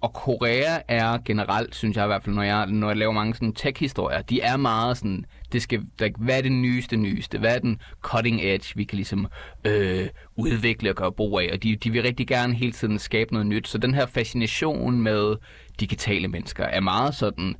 og 0.00 0.12
Korea 0.12 0.80
er 0.88 1.18
generelt, 1.24 1.74
synes 1.74 1.96
jeg 1.96 2.04
i 2.04 2.06
hvert 2.06 2.22
fald, 2.22 2.34
når 2.34 2.42
jeg, 2.42 2.66
når 2.66 2.88
jeg 2.88 2.96
laver 2.96 3.12
mange 3.12 3.34
sådan 3.34 3.52
tech-historier, 3.52 4.22
de 4.22 4.40
er 4.40 4.56
meget 4.56 4.96
sådan, 4.96 5.24
det 5.52 5.62
skal, 5.62 5.80
like, 6.00 6.14
hvad 6.18 6.38
er 6.38 6.42
det 6.42 6.52
nyeste 6.52 6.96
nyeste? 6.96 7.38
Hvad 7.38 7.54
er 7.54 7.58
den 7.58 7.80
cutting 8.00 8.40
edge, 8.42 8.72
vi 8.76 8.84
kan 8.84 8.96
ligesom 8.96 9.26
øh, 9.64 10.08
udvikle 10.36 10.90
og 10.90 10.96
gøre 10.96 11.12
brug 11.12 11.40
af? 11.40 11.50
Og 11.52 11.62
de, 11.62 11.76
de 11.76 11.90
vil 11.90 12.02
rigtig 12.02 12.26
gerne 12.26 12.54
hele 12.54 12.72
tiden 12.72 12.98
skabe 12.98 13.32
noget 13.32 13.46
nyt. 13.46 13.68
Så 13.68 13.78
den 13.78 13.94
her 13.94 14.06
fascination 14.06 15.00
med 15.00 15.36
digitale 15.80 16.28
mennesker 16.28 16.64
er 16.64 16.80
meget 16.80 17.14
sådan, 17.14 17.56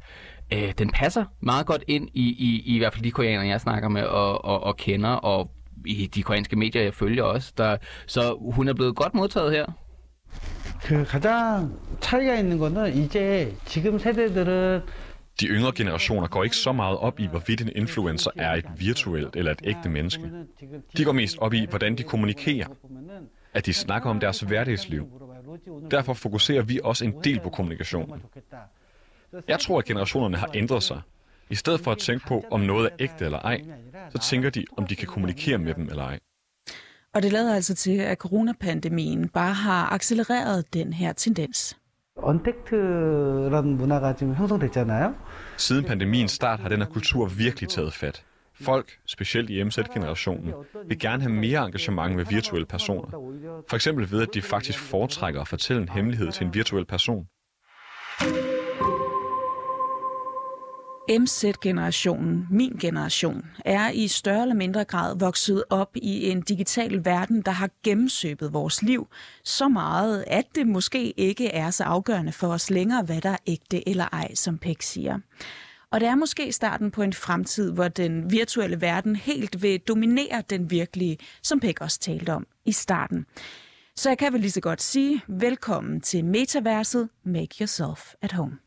øh, 0.52 0.72
den 0.78 0.90
passer 0.90 1.24
meget 1.40 1.66
godt 1.66 1.84
ind 1.88 2.08
i, 2.14 2.22
i, 2.22 2.62
i, 2.66 2.74
i 2.74 2.78
hvert 2.78 2.92
fald 2.92 3.04
de 3.04 3.10
koreanere, 3.10 3.48
jeg 3.48 3.60
snakker 3.60 3.88
med 3.88 4.02
og, 4.02 4.44
og, 4.44 4.62
og 4.62 4.76
kender, 4.76 5.10
og 5.10 5.50
i 5.86 6.06
de 6.06 6.22
koreanske 6.22 6.56
medier, 6.56 6.82
jeg 6.82 6.94
følger 6.94 7.22
også. 7.22 7.52
Der, 7.58 7.76
så 8.06 8.50
hun 8.54 8.68
er 8.68 8.74
blevet 8.74 8.96
godt 8.96 9.14
modtaget 9.14 9.52
her. 9.52 9.66
그 10.83 11.03
가장 11.05 11.77
차이가 11.99 12.35
있는 12.35 12.57
거는 12.57 12.95
이제 12.95 13.55
지금 13.65 13.97
세대들은 13.97 14.83
De 15.37 15.47
yngre 15.47 15.71
generationer 15.71 16.27
går 16.27 16.43
ikke 16.43 16.55
så 16.55 16.71
meget 16.71 16.97
op 16.97 17.19
i, 17.19 17.27
hvorvidt 17.27 17.61
en 17.61 17.69
influencer 17.75 18.31
er 18.35 18.53
et 18.53 18.65
virtuelt 18.77 19.35
eller 19.35 19.51
et 19.51 19.61
ægte 19.63 19.89
menneske. 19.89 20.31
De 20.97 21.03
går 21.03 21.11
mest 21.11 21.37
op 21.37 21.53
i, 21.53 21.65
hvordan 21.69 21.97
de 21.97 22.03
kommunikerer, 22.03 22.67
at 23.53 23.65
de 23.65 23.73
snakker 23.73 24.09
om 24.09 24.19
deres 24.19 24.39
hverdagsliv. 24.39 25.07
Derfor 25.91 26.13
fokuserer 26.13 26.61
vi 26.61 26.79
også 26.83 27.05
en 27.05 27.13
del 27.23 27.39
på 27.39 27.49
kommunikationen. 27.49 28.21
Jeg 29.47 29.59
tror, 29.59 29.79
at 29.79 29.85
generationerne 29.85 30.37
har 30.37 30.49
ændret 30.53 30.83
sig. 30.83 31.01
I 31.49 31.55
stedet 31.55 31.79
for 31.81 31.91
at 31.91 31.97
tænke 31.97 32.27
på, 32.27 32.45
om 32.51 32.59
noget 32.59 32.85
er 32.85 32.95
ægte 32.99 33.25
eller 33.25 33.39
ej, 33.39 33.61
så 34.09 34.17
tænker 34.17 34.49
de, 34.49 34.65
om 34.77 34.87
de 34.87 34.95
kan 34.95 35.07
kommunikere 35.07 35.57
med 35.57 35.73
dem 35.73 35.89
eller 35.89 36.03
ej. 36.03 36.19
Og 37.13 37.23
det 37.23 37.31
lader 37.31 37.55
altså 37.55 37.75
til, 37.75 37.97
at 37.97 38.17
coronapandemien 38.17 39.29
bare 39.29 39.53
har 39.53 39.93
accelereret 39.93 40.73
den 40.73 40.93
her 40.93 41.13
tendens. 41.13 41.77
언택트라는 42.17 43.77
문화가 43.77 44.15
지금 44.15 44.35
형성됐잖아요. 44.35 45.15
Siden 45.57 45.83
pandemiens 45.83 46.31
start 46.31 46.59
har 46.59 46.69
den 46.69 46.81
her 46.81 46.87
kultur 46.87 47.25
virkelig 47.25 47.69
taget 47.69 47.93
fat. 47.93 48.23
Folk, 48.61 48.99
specielt 49.05 49.49
i 49.49 49.63
MZ-generationen, 49.63 50.53
vil 50.87 50.99
gerne 50.99 51.21
have 51.21 51.33
mere 51.33 51.65
engagement 51.65 52.15
med 52.15 52.25
virtuelle 52.25 52.65
personer. 52.65 53.09
For 53.69 53.75
eksempel 53.75 54.11
ved, 54.11 54.21
at 54.21 54.33
de 54.33 54.41
faktisk 54.41 54.79
foretrækker 54.79 55.41
at 55.41 55.47
fortælle 55.47 55.81
en 55.81 55.89
hemmelighed 55.89 56.31
til 56.31 56.47
en 56.47 56.53
virtuel 56.53 56.85
person. 56.85 57.27
MZ-generationen, 61.18 62.46
min 62.50 62.76
generation, 62.80 63.46
er 63.64 63.90
i 63.90 64.08
større 64.08 64.42
eller 64.42 64.54
mindre 64.54 64.84
grad 64.84 65.18
vokset 65.18 65.64
op 65.70 65.96
i 65.96 66.30
en 66.30 66.40
digital 66.40 67.04
verden, 67.04 67.42
der 67.42 67.50
har 67.50 67.70
gennemsøbet 67.84 68.52
vores 68.52 68.82
liv 68.82 69.08
så 69.44 69.68
meget, 69.68 70.24
at 70.26 70.44
det 70.54 70.66
måske 70.66 71.10
ikke 71.10 71.48
er 71.48 71.70
så 71.70 71.84
afgørende 71.84 72.32
for 72.32 72.48
os 72.48 72.70
længere, 72.70 73.02
hvad 73.02 73.20
der 73.20 73.30
er 73.30 73.36
ægte 73.46 73.88
eller 73.88 74.04
ej, 74.12 74.34
som 74.34 74.58
Pek 74.58 74.82
siger. 74.82 75.18
Og 75.92 76.00
det 76.00 76.08
er 76.08 76.14
måske 76.14 76.52
starten 76.52 76.90
på 76.90 77.02
en 77.02 77.12
fremtid, 77.12 77.72
hvor 77.72 77.88
den 77.88 78.30
virtuelle 78.30 78.80
verden 78.80 79.16
helt 79.16 79.62
vil 79.62 79.80
dominere 79.80 80.42
den 80.50 80.70
virkelige, 80.70 81.18
som 81.42 81.60
Pek 81.60 81.80
også 81.80 82.00
talte 82.00 82.32
om 82.32 82.46
i 82.64 82.72
starten. 82.72 83.26
Så 83.96 84.10
jeg 84.10 84.18
kan 84.18 84.32
vel 84.32 84.40
lige 84.40 84.50
så 84.50 84.60
godt 84.60 84.82
sige, 84.82 85.20
velkommen 85.28 86.00
til 86.00 86.24
metaverset 86.24 87.08
Make 87.24 87.56
Yourself 87.60 88.14
at 88.22 88.32
Home. 88.32 88.58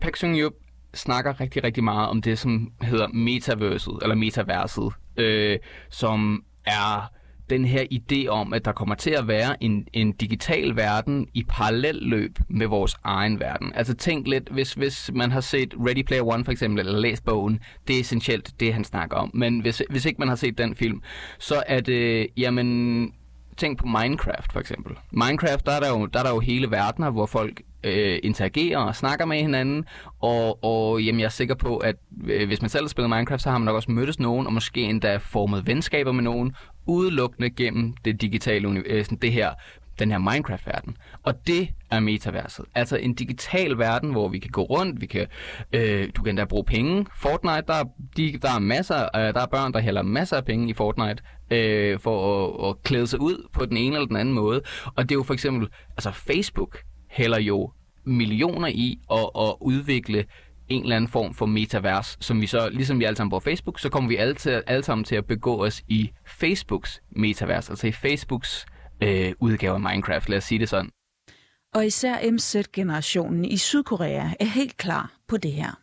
Park 0.00 0.16
Sung 0.16 0.36
Yup 0.36 0.61
snakker 0.94 1.40
rigtig, 1.40 1.64
rigtig 1.64 1.84
meget 1.84 2.08
om 2.08 2.22
det, 2.22 2.38
som 2.38 2.72
hedder 2.82 3.08
metaverset, 3.08 3.98
eller 4.02 4.14
metaverset, 4.14 4.92
øh, 5.16 5.58
som 5.90 6.44
er 6.66 7.12
den 7.50 7.64
her 7.64 7.84
idé 7.92 8.28
om, 8.28 8.52
at 8.52 8.64
der 8.64 8.72
kommer 8.72 8.94
til 8.94 9.10
at 9.10 9.28
være 9.28 9.62
en, 9.62 9.86
en 9.92 10.12
digital 10.12 10.76
verden 10.76 11.28
i 11.34 11.44
parallel 11.48 11.94
løb 11.94 12.38
med 12.48 12.66
vores 12.66 12.94
egen 13.04 13.40
verden. 13.40 13.72
Altså 13.74 13.94
tænk 13.94 14.28
lidt, 14.28 14.48
hvis, 14.48 14.72
hvis 14.72 15.10
man 15.14 15.30
har 15.30 15.40
set 15.40 15.74
Ready 15.86 16.02
Player 16.02 16.22
One 16.22 16.44
for 16.44 16.52
eksempel, 16.52 16.80
eller 16.80 17.00
læst 17.00 17.24
bogen, 17.24 17.60
det 17.88 17.96
er 17.96 18.00
essentielt 18.00 18.60
det, 18.60 18.74
han 18.74 18.84
snakker 18.84 19.16
om. 19.16 19.30
Men 19.34 19.60
hvis, 19.60 19.82
hvis 19.90 20.04
ikke 20.04 20.18
man 20.18 20.28
har 20.28 20.36
set 20.36 20.58
den 20.58 20.74
film, 20.74 21.02
så 21.38 21.62
er 21.66 21.80
det, 21.80 22.26
jamen, 22.36 23.12
tænk 23.56 23.78
på 23.78 23.86
Minecraft 23.86 24.52
for 24.52 24.60
eksempel. 24.60 24.96
Minecraft, 25.10 25.66
der 25.66 25.72
er 25.72 25.80
der 25.80 25.88
jo, 25.88 26.06
der 26.06 26.18
er 26.18 26.24
der 26.24 26.30
jo 26.30 26.40
hele 26.40 26.70
verdener, 26.70 27.10
hvor 27.10 27.26
folk 27.26 27.62
øh, 27.84 28.18
interagerer 28.22 28.78
og 28.78 28.96
snakker 28.96 29.24
med 29.24 29.36
hinanden, 29.36 29.84
og, 30.20 30.64
og 30.64 31.02
jamen, 31.02 31.20
jeg 31.20 31.26
er 31.26 31.30
sikker 31.30 31.54
på, 31.54 31.76
at 31.76 31.96
øh, 32.24 32.46
hvis 32.46 32.62
man 32.62 32.70
selv 32.70 32.84
har 32.84 32.88
spillet 32.88 33.10
Minecraft, 33.10 33.42
så 33.42 33.50
har 33.50 33.58
man 33.58 33.66
nok 33.66 33.76
også 33.76 33.90
mødtes 33.90 34.20
nogen, 34.20 34.46
og 34.46 34.52
måske 34.52 34.80
endda 34.80 35.16
formet 35.16 35.66
venskaber 35.66 36.12
med 36.12 36.22
nogen, 36.22 36.52
udelukkende 36.86 37.50
gennem 37.50 37.94
det 38.04 38.20
digitale 38.20 38.68
univers, 38.68 39.12
øh, 39.12 39.18
det 39.22 39.32
her 39.32 39.50
den 39.98 40.10
her 40.10 40.18
Minecraft-verden. 40.18 40.96
Og 41.22 41.46
det 41.46 41.68
er 41.90 42.00
metaverset. 42.00 42.64
Altså 42.74 42.96
en 42.96 43.14
digital 43.14 43.78
verden, 43.78 44.10
hvor 44.10 44.28
vi 44.28 44.38
kan 44.38 44.50
gå 44.50 44.62
rundt, 44.62 45.00
vi 45.00 45.06
kan, 45.06 45.26
øh, 45.72 46.08
du 46.16 46.22
kan 46.22 46.30
endda 46.30 46.44
bruge 46.44 46.64
penge. 46.64 47.06
Fortnite, 47.16 47.62
der, 47.66 47.74
er, 47.74 47.84
de, 48.16 48.38
der 48.42 48.50
er 48.56 48.58
masser, 48.58 49.08
øh, 49.16 49.34
der 49.34 49.40
er 49.40 49.46
børn, 49.46 49.72
der 49.72 49.80
hælder 49.80 50.02
masser 50.02 50.36
af 50.36 50.44
penge 50.44 50.70
i 50.70 50.72
Fortnite 50.72 51.22
øh, 51.50 51.98
for 51.98 52.44
at, 52.44 52.68
at 52.70 52.82
klæde 52.82 53.06
sig 53.06 53.20
ud 53.20 53.48
på 53.52 53.66
den 53.66 53.76
ene 53.76 53.94
eller 53.94 54.06
den 54.06 54.16
anden 54.16 54.34
måde. 54.34 54.62
Og 54.84 55.02
det 55.02 55.10
er 55.10 55.18
jo 55.18 55.22
for 55.22 55.34
eksempel, 55.34 55.68
altså 55.90 56.10
Facebook 56.12 56.78
hælder 57.12 57.38
jo 57.38 57.72
millioner 58.04 58.68
i 58.68 58.98
at, 59.10 59.30
at 59.36 59.54
udvikle 59.60 60.24
en 60.68 60.82
eller 60.82 60.96
anden 60.96 61.08
form 61.08 61.34
for 61.34 61.46
metavers, 61.46 62.16
som 62.20 62.40
vi 62.40 62.46
så, 62.46 62.68
ligesom 62.68 62.98
vi 62.98 63.04
alle 63.04 63.16
sammen 63.16 63.30
bruger 63.30 63.40
Facebook, 63.40 63.78
så 63.78 63.88
kommer 63.88 64.08
vi 64.08 64.16
alle, 64.16 64.34
til, 64.34 64.62
alle 64.66 64.84
sammen 64.84 65.04
til 65.04 65.16
at 65.16 65.26
begå 65.26 65.64
os 65.64 65.82
i 65.88 66.10
Facebooks 66.26 67.02
metavers, 67.10 67.70
altså 67.70 67.86
i 67.86 67.92
Facebooks 67.92 68.66
øh, 69.02 69.32
udgave 69.40 69.74
af 69.74 69.80
Minecraft, 69.80 70.28
lad 70.28 70.38
os 70.38 70.44
sige 70.44 70.58
det 70.58 70.68
sådan. 70.68 70.90
Og 71.74 71.86
især 71.86 72.30
MZ-generationen 72.32 73.44
i 73.44 73.56
Sydkorea 73.56 74.30
er 74.40 74.44
helt 74.44 74.76
klar 74.76 75.12
på 75.28 75.36
det 75.36 75.52
her. 75.52 75.78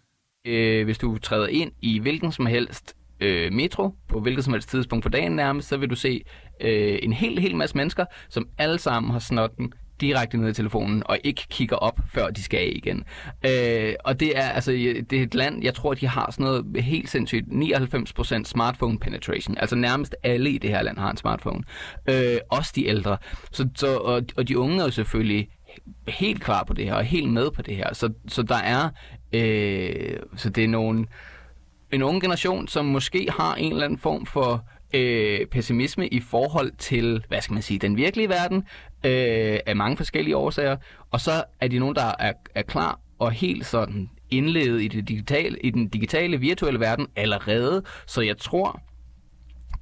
Øh, 0.47 0.85
hvis 0.85 0.97
du 0.97 1.17
træder 1.17 1.47
ind 1.47 1.71
i 1.81 1.99
hvilken 1.99 2.31
som 2.31 2.45
helst 2.45 2.95
øh, 3.19 3.53
metro, 3.53 3.95
på 4.07 4.19
hvilket 4.19 4.43
som 4.43 4.53
helst 4.53 4.69
tidspunkt 4.69 5.03
på 5.03 5.09
dagen 5.09 5.31
nærmest, 5.31 5.67
så 5.67 5.77
vil 5.77 5.89
du 5.89 5.95
se 5.95 6.21
øh, 6.61 6.99
en 7.03 7.13
hel, 7.13 7.39
hel 7.39 7.55
masse 7.55 7.77
mennesker, 7.77 8.05
som 8.29 8.49
alle 8.57 8.79
sammen 8.79 9.11
har 9.11 9.19
snotten 9.19 9.73
direkte 10.01 10.37
ned 10.37 10.49
i 10.49 10.53
telefonen 10.53 11.03
og 11.05 11.17
ikke 11.23 11.45
kigger 11.49 11.75
op, 11.75 11.99
før 12.13 12.29
de 12.29 12.43
skal 12.43 12.57
af 12.57 12.71
igen. 12.75 13.03
Øh, 13.45 13.93
og 14.03 14.19
det 14.19 14.37
er 14.37 14.49
altså 14.49 14.71
det 14.71 15.13
er 15.13 15.23
et 15.23 15.35
land, 15.35 15.63
jeg 15.63 15.73
tror, 15.73 15.93
de 15.93 16.07
har 16.07 16.31
sådan 16.31 16.43
noget 16.43 16.83
helt 16.83 17.09
sindssygt 17.09 17.45
99% 17.47 18.43
smartphone 18.43 18.99
penetration. 18.99 19.57
Altså 19.57 19.75
nærmest 19.75 20.15
alle 20.23 20.49
i 20.49 20.57
det 20.57 20.69
her 20.69 20.81
land 20.81 20.97
har 20.97 21.11
en 21.11 21.17
smartphone. 21.17 21.63
Øh, 22.09 22.37
også 22.49 22.71
de 22.75 22.87
ældre. 22.87 23.17
Så, 23.51 23.69
så, 23.75 23.97
og, 23.97 24.21
og 24.37 24.47
de 24.47 24.59
unge 24.59 24.79
er 24.79 24.83
jo 24.83 24.91
selvfølgelig 24.91 25.49
helt 26.07 26.43
klar 26.43 26.63
på 26.63 26.73
det 26.73 26.85
her 26.85 26.93
og 26.93 27.03
helt 27.03 27.33
med 27.33 27.51
på 27.51 27.61
det 27.61 27.75
her. 27.75 27.93
Så, 27.93 28.13
så 28.27 28.43
der 28.43 28.55
er 28.55 28.89
øh, 29.33 30.19
så 30.35 30.49
det 30.49 30.63
er 30.63 30.67
nogle 30.67 31.05
en 31.91 32.03
ung 32.03 32.21
generation, 32.21 32.67
som 32.67 32.85
måske 32.85 33.27
har 33.37 33.55
en 33.55 33.71
eller 33.71 33.85
anden 33.85 33.99
form 33.99 34.25
for 34.25 34.65
øh, 34.93 35.45
pessimisme 35.45 36.07
i 36.07 36.19
forhold 36.19 36.71
til, 36.77 37.25
hvad 37.27 37.41
skal 37.41 37.53
man 37.53 37.63
sige, 37.63 37.79
den 37.79 37.97
virkelige 37.97 38.29
verden, 38.29 38.57
øh, 39.03 39.59
af 39.65 39.75
mange 39.75 39.97
forskellige 39.97 40.37
årsager, 40.37 40.77
og 41.11 41.21
så 41.21 41.43
er 41.59 41.67
de 41.67 41.79
nogen, 41.79 41.95
der 41.95 42.11
er, 42.19 42.33
er 42.55 42.61
klar 42.61 42.99
og 43.19 43.31
helt 43.31 43.65
sådan 43.65 44.09
indledet 44.29 44.81
i, 44.81 44.87
det 44.87 45.07
digitale, 45.07 45.59
i 45.59 45.69
den 45.69 45.87
digitale, 45.87 46.37
virtuelle 46.37 46.79
verden 46.79 47.07
allerede, 47.15 47.83
så 48.05 48.21
jeg 48.21 48.37
tror, 48.37 48.81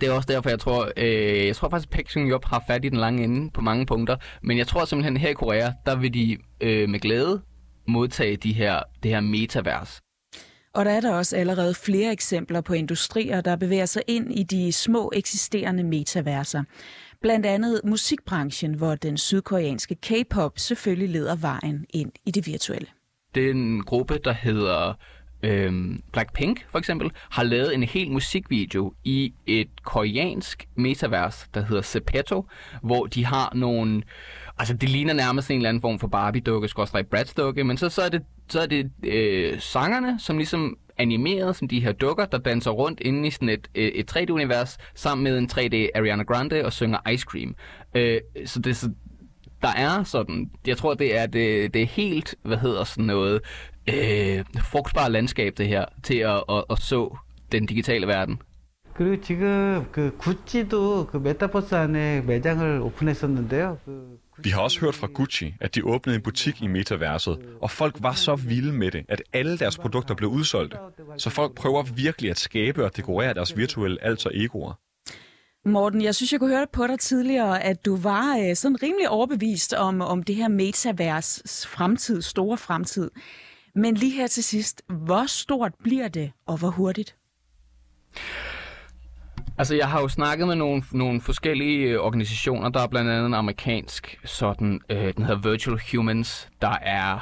det 0.01 0.09
er 0.09 0.13
også 0.13 0.27
derfor, 0.33 0.49
jeg 0.49 0.59
tror, 0.59 0.91
øh, 0.97 1.45
jeg 1.47 1.55
tror 1.55 1.69
faktisk, 1.69 1.89
at 1.91 1.97
Pek 1.97 2.09
Sung 2.09 2.31
har 2.43 2.63
fat 2.67 2.85
i 2.85 2.89
den 2.89 2.97
lange 2.97 3.23
ende 3.23 3.51
på 3.51 3.61
mange 3.61 3.85
punkter, 3.85 4.17
men 4.41 4.57
jeg 4.57 4.67
tror 4.67 4.85
simpelthen, 4.85 5.17
her 5.17 5.29
i 5.29 5.33
Korea, 5.33 5.71
der 5.85 5.95
vil 5.95 6.13
de 6.13 6.37
øh, 6.61 6.89
med 6.89 6.99
glæde 6.99 7.41
modtage 7.87 8.35
de 8.35 8.53
her, 8.53 8.79
det 9.03 9.11
her 9.11 9.19
metavers. 9.19 9.99
Og 10.73 10.85
der 10.85 10.91
er 10.91 11.01
der 11.01 11.13
også 11.13 11.37
allerede 11.37 11.73
flere 11.73 12.11
eksempler 12.11 12.61
på 12.61 12.73
industrier, 12.73 13.41
der 13.41 13.55
bevæger 13.55 13.85
sig 13.85 14.01
ind 14.07 14.33
i 14.33 14.43
de 14.43 14.71
små 14.71 15.11
eksisterende 15.15 15.83
metaverser. 15.83 16.63
Blandt 17.21 17.45
andet 17.45 17.81
musikbranchen, 17.83 18.73
hvor 18.73 18.95
den 18.95 19.17
sydkoreanske 19.17 19.95
K-pop 19.95 20.59
selvfølgelig 20.59 21.09
leder 21.09 21.35
vejen 21.35 21.85
ind 21.89 22.11
i 22.25 22.31
det 22.31 22.47
virtuelle. 22.47 22.87
Det 23.35 23.45
er 23.45 23.51
en 23.51 23.83
gruppe, 23.83 24.19
der 24.23 24.33
hedder 24.33 24.93
øhm, 25.43 26.01
Blackpink 26.11 26.65
for 26.69 26.79
eksempel, 26.79 27.11
har 27.29 27.43
lavet 27.43 27.73
en 27.73 27.83
hel 27.83 28.11
musikvideo 28.11 28.93
i 29.03 29.33
et 29.45 29.83
koreansk 29.83 30.67
metavers, 30.75 31.47
der 31.53 31.65
hedder 31.65 31.81
Zepeto, 31.81 32.45
hvor 32.83 33.05
de 33.05 33.25
har 33.25 33.51
nogle... 33.55 34.03
Altså, 34.58 34.74
det 34.74 34.88
ligner 34.88 35.14
nærmest 35.14 35.50
en 35.50 35.56
eller 35.56 35.68
anden 35.68 35.80
form 35.80 35.98
for 35.98 36.08
Barbie-dukke, 36.08 36.68
skorstræk 36.68 37.06
Bratz-dukke, 37.06 37.64
men 37.64 37.76
så, 37.76 37.88
så 37.88 38.02
er 38.02 38.08
det, 38.08 38.22
så 38.48 38.60
er 38.60 38.66
det 38.66 38.90
øh, 39.04 39.60
sangerne, 39.60 40.20
som 40.20 40.36
ligesom 40.36 40.76
animeret 40.98 41.56
som 41.56 41.68
de 41.68 41.80
her 41.80 41.92
dukker, 41.92 42.24
der 42.24 42.38
danser 42.38 42.70
rundt 42.70 43.00
inde 43.00 43.28
i 43.28 43.30
sådan 43.30 43.48
et, 43.48 43.68
et 43.74 44.16
3D-univers, 44.16 44.78
sammen 44.94 45.24
med 45.24 45.38
en 45.38 45.48
3D 45.52 45.98
Ariana 45.98 46.22
Grande 46.22 46.64
og 46.64 46.72
synger 46.72 47.10
Ice 47.10 47.24
Cream. 47.24 47.54
Øh, 47.94 48.20
så 48.46 48.60
det 48.60 48.76
så, 48.76 48.90
der 49.62 49.72
er 49.76 50.02
sådan, 50.02 50.50
jeg 50.66 50.76
tror, 50.76 50.94
det 50.94 51.18
er 51.18 51.26
det, 51.26 51.74
det 51.74 51.82
er 51.82 51.86
helt, 51.86 52.34
hvad 52.42 52.56
hedder 52.56 52.84
sådan 52.84 53.04
noget, 53.04 53.40
øh, 53.88 54.44
frugtbare 54.64 55.10
landskab 55.10 55.52
det 55.58 55.68
her, 55.68 55.84
til 56.02 56.18
at, 56.18 56.44
at, 56.48 56.64
at 56.70 56.78
så 56.78 57.16
den 57.52 57.66
digitale 57.66 58.06
verden. 58.06 58.38
그리고 58.94 59.22
지금 59.22 59.86
그 59.90 60.14
구찌도 60.18 61.06
그 61.06 61.16
메타버스 61.16 61.74
안에 61.74 62.20
매장을 62.22 62.80
오픈했었는데요. 62.82 63.78
그 63.84 64.18
Vi 64.39 64.49
har 64.49 64.61
også 64.61 64.79
hørt 64.79 64.95
fra 64.95 65.07
Gucci, 65.07 65.53
at 65.61 65.75
de 65.75 65.85
åbnede 65.85 66.15
en 66.15 66.21
butik 66.21 66.61
i 66.61 66.67
metaverset, 66.67 67.39
og 67.61 67.71
folk 67.71 67.95
var 67.99 68.13
så 68.13 68.35
vilde 68.35 68.73
med 68.73 68.91
det, 68.91 69.05
at 69.09 69.21
alle 69.33 69.57
deres 69.57 69.77
produkter 69.77 70.15
blev 70.15 70.29
udsolgt. 70.29 70.75
Så 71.17 71.29
folk 71.29 71.55
prøver 71.55 71.83
virkelig 71.83 72.31
at 72.31 72.39
skabe 72.39 72.85
og 72.85 72.97
dekorere 72.97 73.33
deres 73.33 73.57
virtuelle 73.57 74.03
alter 74.03 74.29
egoer. 74.33 74.73
Morten, 75.65 76.01
jeg 76.01 76.15
synes, 76.15 76.31
jeg 76.31 76.39
kunne 76.39 76.55
høre 76.55 76.67
på 76.73 76.87
dig 76.87 76.99
tidligere, 76.99 77.63
at 77.63 77.85
du 77.85 77.95
var 77.95 78.37
øh, 78.37 78.55
sådan 78.55 78.83
rimelig 78.83 79.09
overbevist 79.09 79.73
om, 79.73 80.01
om 80.01 80.23
det 80.23 80.35
her 80.35 80.47
metavers 80.47 81.67
fremtid, 81.67 82.21
store 82.21 82.57
fremtid. 82.57 83.11
Men 83.75 83.95
lige 83.95 84.11
her 84.11 84.27
til 84.27 84.43
sidst, 84.43 84.81
hvor 84.89 85.25
stort 85.25 85.71
bliver 85.83 86.07
det, 86.07 86.31
og 86.45 86.57
hvor 86.57 86.69
hurtigt? 86.69 87.15
Altså, 89.57 89.75
jeg 89.75 89.87
har 89.87 90.01
jo 90.01 90.07
snakket 90.07 90.47
med 90.47 90.55
nogle, 90.55 90.83
nogle 90.91 91.21
forskellige 91.21 91.89
øh, 91.89 91.99
organisationer. 91.99 92.69
Der 92.69 92.79
er 92.79 92.87
blandt 92.87 93.11
andet 93.11 93.25
en 93.25 93.33
amerikansk 93.33 94.19
sådan, 94.25 94.81
øh, 94.89 95.13
den 95.17 95.25
hedder 95.25 95.49
Virtual 95.51 95.79
Humans, 95.91 96.49
der 96.61 96.77
er 96.81 97.19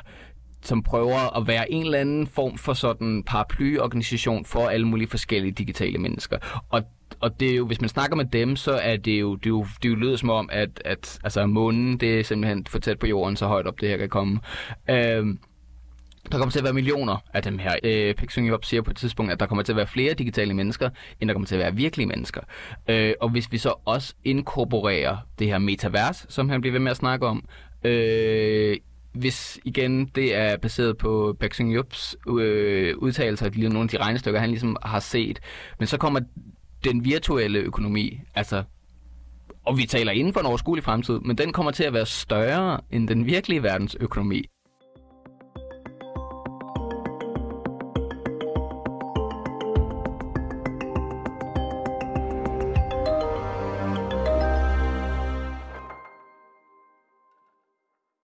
som 0.62 0.84
prøver 0.84 1.38
at 1.38 1.48
være 1.48 1.72
en 1.72 1.86
eller 1.86 2.00
anden 2.00 2.28
form 2.28 2.58
for 2.58 2.74
sådan 2.74 3.24
paraplyorganisation 3.24 4.46
for 4.46 4.68
alle 4.68 4.88
mulige 4.88 5.08
forskellige 5.08 5.52
digitale 5.52 5.98
mennesker. 5.98 6.38
Og 6.70 6.84
og 7.20 7.40
det 7.40 7.52
er 7.52 7.56
jo, 7.56 7.66
hvis 7.66 7.82
man 7.82 7.90
snakker 7.90 8.16
med 8.16 8.26
dem, 8.26 8.56
så 8.56 8.72
er 8.72 8.98
det 8.98 9.20
jo, 9.20 9.36
det 9.36 9.46
er 9.46 9.50
jo, 9.50 9.66
det 9.82 9.86
er 9.86 9.90
jo 9.90 9.96
lyder 9.96 10.18
som 10.18 10.30
om, 10.30 10.50
at, 10.52 10.82
at 10.86 11.20
altså, 11.24 11.46
månen, 11.46 11.98
det 11.98 12.20
er 12.20 12.24
simpelthen 12.24 12.66
for 12.66 12.80
tæt 12.80 13.00
på 13.00 13.08
jorden, 13.08 13.36
så 13.36 13.48
højt 13.48 13.68
op 13.68 13.82
det 13.82 13.90
her 13.90 13.98
kan 13.98 14.10
komme. 14.10 14.40
Øhm, 14.90 15.40
der 16.32 16.38
kommer 16.38 16.52
til 16.52 16.60
at 16.60 16.64
være 16.64 16.74
millioner 16.74 17.18
af 17.34 17.44
dem 17.44 17.60
her. 17.60 17.76
Øh, 17.84 18.16
Pek 18.16 18.32
Sung 18.32 18.66
siger 18.66 18.82
på 18.82 18.92
et 18.92 18.98
tidspunkt, 18.98 19.32
at 19.32 19.40
der 19.40 19.46
kommer 19.46 19.64
til 19.64 19.72
at 19.72 19.76
være 19.76 19.88
flere 19.88 20.14
digitale 20.14 20.54
mennesker, 20.54 20.90
end 21.20 21.30
der 21.30 21.34
kommer 21.34 21.48
til 21.48 21.56
at 21.56 21.60
være 21.60 21.76
virkelige 21.76 22.08
mennesker. 22.08 22.42
Øh, 22.88 23.14
og 23.22 23.30
hvis 23.30 23.52
vi 23.52 23.58
så 23.58 23.74
også 23.86 24.14
inkorporerer 24.24 25.18
det 25.40 25.48
her 25.48 25.58
metavers, 25.58 26.26
som 26.30 26.50
han 26.50 26.62
bliver 26.62 26.72
ved 26.72 26.80
med 26.80 26.92
at 26.92 26.98
snakke 26.98 27.26
om, 27.28 27.46
øh, 27.84 28.78
hvis 29.14 29.60
igen 29.66 30.06
det 30.06 30.36
er 30.36 30.58
baseret 30.58 30.98
på 30.98 31.38
Pek 31.40 31.54
Sung 31.54 31.74
øh, 32.40 32.98
udtalelser, 32.98 33.50
lige 33.50 33.70
nogle 33.70 33.84
af 33.86 33.90
de 33.90 33.98
regnestykker, 33.98 34.40
han 34.40 34.50
ligesom 34.50 34.78
har 34.84 35.00
set, 35.00 35.40
men 35.80 35.88
så 35.88 35.98
kommer 35.98 36.20
den 36.84 37.06
virtuelle 37.06 37.60
økonomi, 37.60 38.20
altså 38.36 38.64
og 39.66 39.78
vi 39.78 39.86
taler 39.86 40.12
inden 40.12 40.34
for 40.34 40.40
en 40.40 40.46
overskuelig 40.46 40.84
fremtid, 40.84 41.20
men 41.20 41.38
den 41.38 41.54
kommer 41.54 41.72
til 41.72 41.84
at 41.84 41.94
være 41.94 42.06
større 42.06 42.80
end 42.92 43.08
den 43.08 43.26
virkelige 43.26 43.64
verdens 43.64 43.98
økonomi. 44.00 44.46